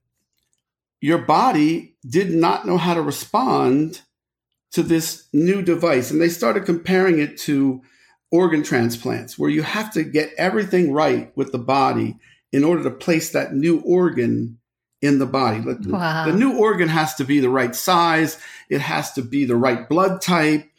your 1.02 1.20
body 1.20 1.98
did 2.10 2.32
not 2.32 2.66
know 2.66 2.80
how 2.80 2.96
to 2.96 3.02
respond 3.04 4.02
to 4.72 4.82
this 4.82 5.28
new 5.34 5.62
device. 5.62 6.10
And 6.10 6.20
they 6.20 6.30
started 6.30 6.66
comparing 6.66 7.20
it 7.20 7.38
to 7.42 7.84
organ 8.32 8.64
transplants, 8.64 9.38
where 9.38 9.52
you 9.52 9.62
have 9.62 9.94
to 9.94 10.04
get 10.04 10.34
everything 10.40 10.94
right 10.94 11.32
with 11.38 11.52
the 11.52 11.60
body 11.60 12.18
in 12.52 12.64
order 12.64 12.82
to 12.82 12.92
place 12.92 13.30
that 13.34 13.54
new 13.54 13.82
organ 13.82 14.58
in 15.00 15.20
the 15.20 15.28
body. 15.28 15.60
Wow. 15.60 16.26
The 16.26 16.34
new 16.34 16.58
organ 16.58 16.90
has 16.90 17.14
to 17.16 17.24
be 17.24 17.40
the 17.40 17.50
right 17.52 17.76
size, 17.76 18.40
it 18.68 18.82
has 18.82 19.14
to 19.14 19.22
be 19.22 19.46
the 19.46 19.56
right 19.56 19.88
blood 19.88 20.22
type. 20.22 20.72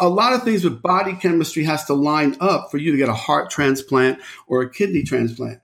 A 0.00 0.08
lot 0.08 0.32
of 0.32 0.42
things 0.42 0.64
with 0.64 0.82
body 0.82 1.14
chemistry 1.14 1.64
has 1.64 1.84
to 1.86 1.94
line 1.94 2.36
up 2.40 2.70
for 2.70 2.78
you 2.78 2.92
to 2.92 2.98
get 2.98 3.08
a 3.08 3.14
heart 3.14 3.50
transplant 3.50 4.20
or 4.46 4.62
a 4.62 4.70
kidney 4.70 5.02
transplant. 5.02 5.60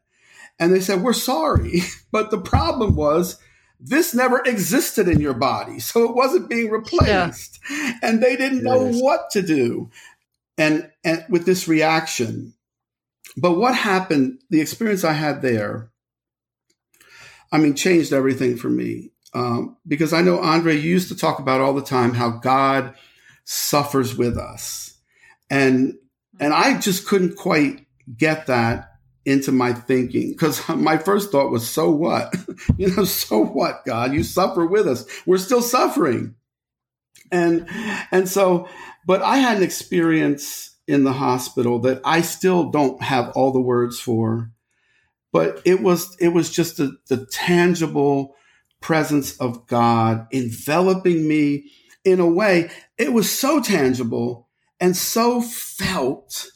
And 0.59 0.73
they 0.73 0.81
said, 0.81 1.03
We're 1.03 1.12
sorry. 1.12 1.83
But 2.11 2.31
the 2.31 2.40
problem 2.40 2.97
was 2.97 3.38
this 3.79 4.14
never 4.14 4.42
existed 4.44 5.09
in 5.09 5.21
your 5.21 5.35
body. 5.35 5.79
So 5.79 6.05
it 6.09 6.16
wasn't 6.16 6.49
being 6.49 6.71
replaced. 6.71 7.61
Yeah. 7.71 7.92
And 8.03 8.23
they 8.23 8.35
didn't 8.35 8.62
know 8.62 8.87
yes. 8.87 9.03
what 9.03 9.31
to 9.33 9.42
do. 9.42 9.90
And, 10.57 10.90
and 11.05 11.25
with 11.29 11.44
this 11.44 11.68
reaction. 11.68 12.55
But 13.37 13.59
what 13.59 13.75
happened, 13.75 14.40
the 14.49 14.62
experience 14.62 15.05
I 15.05 15.12
had 15.12 15.42
there, 15.42 15.90
I 17.53 17.59
mean, 17.59 17.75
changed 17.75 18.12
everything 18.12 18.57
for 18.57 18.68
me. 18.68 19.12
Um, 19.35 19.77
because 19.87 20.12
I 20.12 20.23
know, 20.23 20.40
Andre, 20.40 20.75
you 20.75 20.90
used 20.90 21.09
to 21.09 21.16
talk 21.16 21.38
about 21.38 21.61
all 21.61 21.75
the 21.75 21.83
time 21.83 22.14
how 22.14 22.31
God 22.31 22.94
suffers 23.50 24.14
with 24.14 24.37
us. 24.37 24.92
And, 25.48 25.94
and 26.38 26.52
I 26.52 26.72
mm-hmm. 26.72 26.80
just 26.80 27.06
couldn't 27.06 27.37
quite 27.37 27.87
get 28.14 28.46
that 28.48 28.90
into 29.24 29.52
my 29.52 29.72
thinking 29.72 30.32
because 30.32 30.68
my 30.76 30.98
first 30.98 31.32
thought 31.32 31.50
was, 31.50 31.68
so 31.68 31.90
what? 31.90 32.37
you 32.76 32.94
know, 32.94 33.04
so 33.04 33.42
what, 33.42 33.87
God? 33.87 34.12
You 34.12 34.22
suffer 34.22 34.66
with 34.66 34.87
us. 34.87 35.06
We're 35.24 35.38
still 35.38 35.62
suffering. 35.62 36.34
And, 37.32 37.66
and 38.12 38.28
so, 38.28 38.68
but 39.06 39.22
I 39.22 39.38
had 39.38 39.56
an 39.56 39.62
experience 39.62 40.76
in 40.87 41.04
the 41.04 41.14
hospital 41.14 41.78
that 41.80 42.02
I 42.04 42.20
still 42.20 42.70
don't 42.70 43.02
have 43.02 43.30
all 43.30 43.52
the 43.52 43.61
words 43.62 43.98
for, 43.98 44.50
but 45.32 45.62
it 45.64 45.80
was, 45.80 46.14
it 46.20 46.28
was 46.28 46.50
just 46.50 46.76
the, 46.76 46.98
the 47.08 47.24
tangible 47.24 48.34
presence 48.82 49.38
of 49.38 49.66
God 49.66 50.26
enveloping 50.32 51.26
me 51.26 51.70
in 52.04 52.20
a 52.20 52.26
way. 52.26 52.70
It 52.96 53.12
was 53.12 53.30
so 53.30 53.61
tangible 53.61 54.48
and 54.80 54.96
so 54.96 55.40
felt 55.40 56.48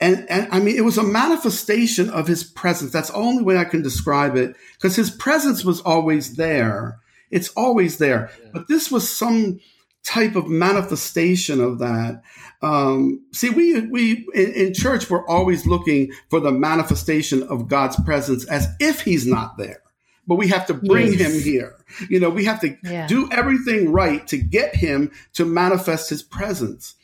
and, 0.00 0.26
and 0.30 0.48
I 0.52 0.60
mean, 0.60 0.76
it 0.76 0.84
was 0.84 0.98
a 0.98 1.02
manifestation 1.02 2.08
of 2.10 2.28
his 2.28 2.44
presence. 2.44 2.92
That's 2.92 3.10
the 3.10 3.16
only 3.16 3.42
way 3.42 3.56
I 3.58 3.64
can 3.64 3.82
describe 3.82 4.36
it 4.36 4.56
because 4.74 4.94
his 4.94 5.10
presence 5.10 5.64
was 5.64 5.80
always 5.80 6.36
there. 6.36 7.00
It's 7.30 7.48
always 7.50 7.98
there. 7.98 8.30
Yeah. 8.42 8.50
But 8.52 8.68
this 8.68 8.90
was 8.90 9.12
some 9.12 9.58
type 10.04 10.36
of 10.36 10.46
manifestation 10.46 11.60
of 11.60 11.80
that. 11.80 12.22
Um, 12.62 13.24
see, 13.32 13.50
we, 13.50 13.80
we, 13.80 14.26
in, 14.34 14.52
in 14.52 14.74
church, 14.74 15.10
we're 15.10 15.26
always 15.26 15.66
looking 15.66 16.12
for 16.30 16.38
the 16.38 16.52
manifestation 16.52 17.42
of 17.42 17.68
God's 17.68 18.00
presence 18.04 18.44
as 18.46 18.68
if 18.78 19.00
he's 19.00 19.26
not 19.26 19.58
there 19.58 19.82
but 20.28 20.36
we 20.36 20.46
have 20.48 20.66
to 20.66 20.74
bring 20.74 21.14
yes. 21.14 21.20
him 21.20 21.42
here. 21.42 21.74
You 22.08 22.20
know, 22.20 22.30
we 22.30 22.44
have 22.44 22.60
to 22.60 22.76
yeah. 22.84 23.06
do 23.06 23.28
everything 23.32 23.90
right 23.90 24.24
to 24.28 24.36
get 24.36 24.76
him 24.76 25.10
to 25.32 25.44
manifest 25.44 26.10
his 26.10 26.22
presence. 26.22 26.94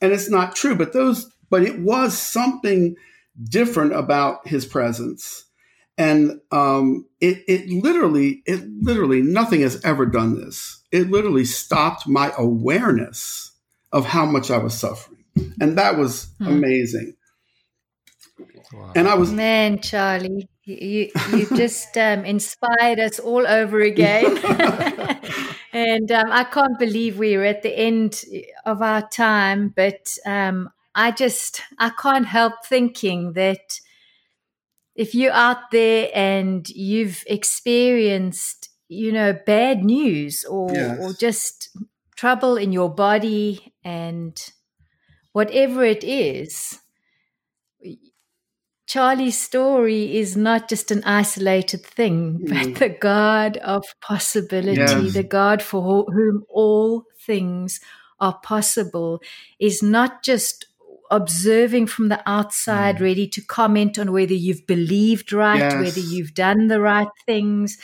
And 0.00 0.12
it's 0.12 0.30
not 0.30 0.56
true, 0.56 0.76
but 0.76 0.94
those 0.94 1.30
but 1.50 1.62
it 1.64 1.80
was 1.80 2.16
something 2.16 2.94
different 3.42 3.92
about 3.92 4.46
his 4.46 4.64
presence. 4.64 5.44
And 5.98 6.40
um, 6.50 7.06
it, 7.20 7.42
it 7.46 7.68
literally, 7.68 8.42
it 8.46 8.66
literally, 8.80 9.20
nothing 9.20 9.60
has 9.60 9.84
ever 9.84 10.06
done 10.06 10.40
this. 10.40 10.82
It 10.92 11.10
literally 11.10 11.44
stopped 11.44 12.06
my 12.06 12.32
awareness 12.38 13.52
of 13.92 14.06
how 14.06 14.24
much 14.24 14.50
I 14.50 14.58
was 14.58 14.78
suffering. 14.78 15.24
And 15.60 15.76
that 15.76 15.98
was 15.98 16.28
hmm. 16.38 16.46
amazing. 16.46 17.16
Wow. 18.72 18.92
And 18.94 19.08
I 19.08 19.14
was 19.14 19.32
man, 19.32 19.80
Charlie, 19.80 20.48
you 20.74 21.10
you 21.32 21.46
just 21.56 21.96
um, 21.96 22.24
inspired 22.24 22.98
us 22.98 23.18
all 23.18 23.46
over 23.46 23.80
again. 23.80 24.38
and 25.72 26.10
um, 26.12 26.30
I 26.30 26.44
can't 26.44 26.78
believe 26.78 27.18
we're 27.18 27.44
at 27.44 27.62
the 27.62 27.76
end 27.76 28.22
of 28.64 28.82
our 28.82 29.08
time, 29.08 29.72
but 29.74 30.16
um, 30.26 30.70
I 30.94 31.10
just 31.10 31.62
I 31.78 31.90
can't 31.90 32.26
help 32.26 32.64
thinking 32.64 33.32
that 33.34 33.80
if 34.94 35.14
you're 35.14 35.32
out 35.32 35.70
there 35.70 36.10
and 36.14 36.68
you've 36.68 37.24
experienced, 37.26 38.68
you 38.88 39.12
know, 39.12 39.32
bad 39.32 39.84
news 39.84 40.44
or 40.44 40.70
yes. 40.72 40.98
or 41.00 41.12
just 41.12 41.76
trouble 42.16 42.56
in 42.56 42.72
your 42.72 42.90
body 42.90 43.72
and 43.84 44.38
whatever 45.32 45.84
it 45.84 46.04
is, 46.04 46.80
Charlie's 48.90 49.40
story 49.40 50.16
is 50.16 50.36
not 50.36 50.68
just 50.68 50.90
an 50.90 51.04
isolated 51.04 51.86
thing, 51.86 52.40
mm. 52.40 52.48
but 52.48 52.80
the 52.80 52.88
God 52.88 53.56
of 53.58 53.84
possibility, 54.00 54.80
yes. 54.80 55.12
the 55.12 55.22
God 55.22 55.62
for 55.62 56.06
whom 56.06 56.44
all 56.48 57.04
things 57.24 57.78
are 58.18 58.36
possible, 58.42 59.22
is 59.60 59.80
not 59.80 60.24
just 60.24 60.66
observing 61.08 61.86
from 61.86 62.08
the 62.08 62.20
outside, 62.28 62.96
mm. 62.96 63.02
ready 63.02 63.28
to 63.28 63.40
comment 63.40 63.96
on 63.96 64.10
whether 64.10 64.34
you've 64.34 64.66
believed 64.66 65.32
right, 65.32 65.60
yes. 65.60 65.74
whether 65.74 66.00
you've 66.00 66.34
done 66.34 66.66
the 66.66 66.80
right 66.80 67.14
things. 67.26 67.78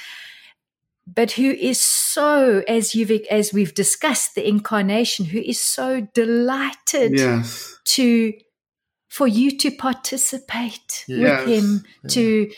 But 1.06 1.30
who 1.30 1.52
is 1.52 1.80
so, 1.80 2.64
as 2.66 2.96
you've 2.96 3.12
as 3.30 3.52
we've 3.52 3.74
discussed, 3.74 4.34
the 4.34 4.48
incarnation, 4.48 5.26
who 5.26 5.38
is 5.38 5.60
so 5.60 6.08
delighted 6.14 7.16
yes. 7.16 7.78
to 7.94 8.32
for 9.16 9.26
you 9.26 9.50
to 9.50 9.70
participate 9.70 11.06
yes. 11.08 11.46
with 11.46 11.48
him, 11.48 11.84
yeah. 12.02 12.08
to 12.10 12.50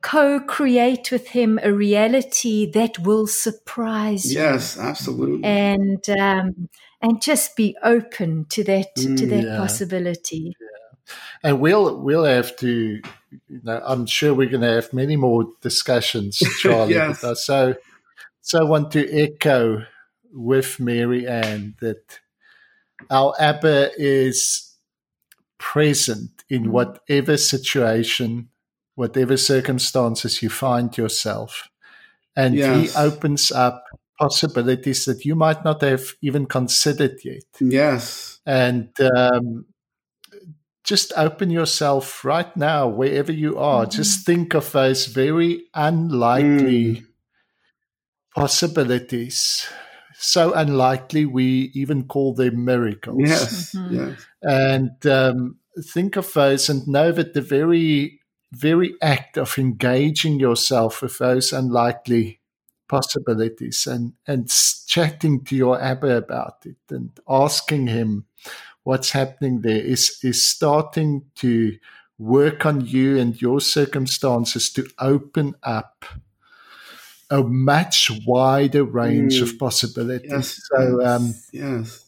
co-create 0.00 1.12
with 1.12 1.28
him 1.28 1.60
a 1.62 1.70
reality 1.70 2.70
that 2.70 2.98
will 3.00 3.26
surprise 3.26 4.32
you. 4.32 4.40
Yes, 4.40 4.78
absolutely. 4.78 5.44
And 5.44 6.08
um, 6.08 6.70
and 7.02 7.20
just 7.20 7.56
be 7.56 7.76
open 7.82 8.46
to 8.46 8.64
that 8.64 8.96
to 8.96 9.08
mm, 9.08 9.28
that 9.28 9.44
yeah. 9.44 9.56
possibility. 9.58 10.56
Yeah. 10.58 11.14
And 11.42 11.60
we'll 11.60 12.00
we'll 12.00 12.24
have 12.24 12.56
to. 12.56 13.02
You 13.48 13.60
know, 13.62 13.82
I'm 13.84 14.06
sure 14.06 14.32
we're 14.32 14.48
going 14.48 14.62
to 14.62 14.72
have 14.72 14.94
many 14.94 15.16
more 15.16 15.44
discussions, 15.60 16.38
Charlie. 16.60 16.94
yes. 16.94 17.20
So, 17.20 17.74
so 18.40 18.58
I 18.58 18.64
want 18.64 18.92
to 18.92 19.06
echo 19.12 19.84
with 20.32 20.80
Marianne 20.80 21.74
that 21.80 22.20
our 23.10 23.34
Abba 23.38 23.90
is 23.98 24.67
present 25.58 26.30
in 26.48 26.64
mm. 26.64 26.68
whatever 26.68 27.36
situation, 27.36 28.48
whatever 28.94 29.36
circumstances 29.36 30.42
you 30.42 30.48
find 30.48 30.96
yourself, 30.96 31.68
and 32.36 32.54
yes. 32.54 32.92
He 32.92 32.98
opens 32.98 33.50
up 33.50 33.84
possibilities 34.18 35.04
that 35.06 35.24
you 35.24 35.34
might 35.34 35.64
not 35.64 35.82
have 35.82 36.14
even 36.22 36.46
considered 36.46 37.18
yet. 37.24 37.44
Yes. 37.60 38.40
And 38.46 38.90
um, 39.00 39.66
just 40.84 41.12
open 41.16 41.50
yourself 41.50 42.24
right 42.24 42.56
now, 42.56 42.88
wherever 42.88 43.32
you 43.32 43.58
are. 43.58 43.82
Mm-hmm. 43.82 43.96
Just 43.96 44.24
think 44.24 44.54
of 44.54 44.70
those 44.72 45.06
very 45.06 45.64
unlikely 45.74 46.84
mm. 46.96 47.06
possibilities. 48.34 49.66
So 50.14 50.52
unlikely, 50.52 51.26
we 51.26 51.70
even 51.74 52.04
call 52.04 52.34
them 52.34 52.64
miracles. 52.64 53.18
Yes. 53.20 53.74
Mm-hmm. 53.74 53.94
yes. 53.94 54.26
And 54.42 55.04
um, 55.06 55.56
think 55.80 56.16
of 56.16 56.32
those 56.32 56.68
and 56.68 56.86
know 56.86 57.12
that 57.12 57.34
the 57.34 57.40
very, 57.40 58.20
very 58.52 58.94
act 59.02 59.36
of 59.36 59.58
engaging 59.58 60.40
yourself 60.40 61.02
with 61.02 61.18
those 61.18 61.52
unlikely 61.52 62.40
possibilities 62.88 63.86
and, 63.86 64.14
and 64.26 64.50
chatting 64.86 65.44
to 65.44 65.54
your 65.54 65.80
Abba 65.80 66.16
about 66.16 66.64
it 66.64 66.76
and 66.90 67.10
asking 67.28 67.88
him 67.88 68.24
what's 68.84 69.10
happening 69.10 69.60
there 69.60 69.82
is, 69.82 70.18
is 70.22 70.46
starting 70.46 71.26
to 71.36 71.76
work 72.18 72.64
on 72.66 72.84
you 72.84 73.18
and 73.18 73.40
your 73.40 73.60
circumstances 73.60 74.72
to 74.72 74.88
open 74.98 75.54
up 75.62 76.04
a 77.30 77.42
much 77.42 78.10
wider 78.26 78.84
range 78.84 79.38
mm. 79.38 79.42
of 79.42 79.58
possibilities. 79.58 80.30
Yes, 80.30 80.60
so, 80.72 81.04
um, 81.04 81.34
yes. 81.52 82.07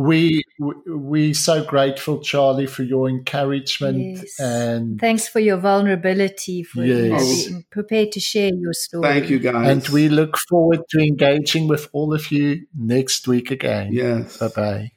We 0.00 0.42
we 0.86 1.34
so 1.34 1.62
grateful, 1.62 2.20
Charlie, 2.20 2.66
for 2.66 2.82
your 2.82 3.06
encouragement 3.08 3.98
Yes. 3.98 4.40
and 4.40 4.98
Thanks 4.98 5.28
for 5.28 5.40
your 5.40 5.58
vulnerability, 5.58 6.62
for 6.62 6.82
you 6.82 7.10
know, 7.10 7.18
being 7.18 7.64
prepared 7.70 8.10
to 8.12 8.20
share 8.20 8.50
your 8.54 8.72
story. 8.72 9.02
Thank 9.02 9.28
you, 9.28 9.38
guys. 9.38 9.68
and 9.68 9.88
we 9.92 10.08
look 10.08 10.38
forward 10.48 10.80
to 10.90 11.00
engaging 11.00 11.68
with 11.68 11.88
all 11.92 12.14
of 12.14 12.32
you 12.32 12.66
next 12.74 13.28
week 13.28 13.50
again. 13.50 13.92
Yes. 13.92 14.38
Bye 14.38 14.48
bye. 14.48 14.90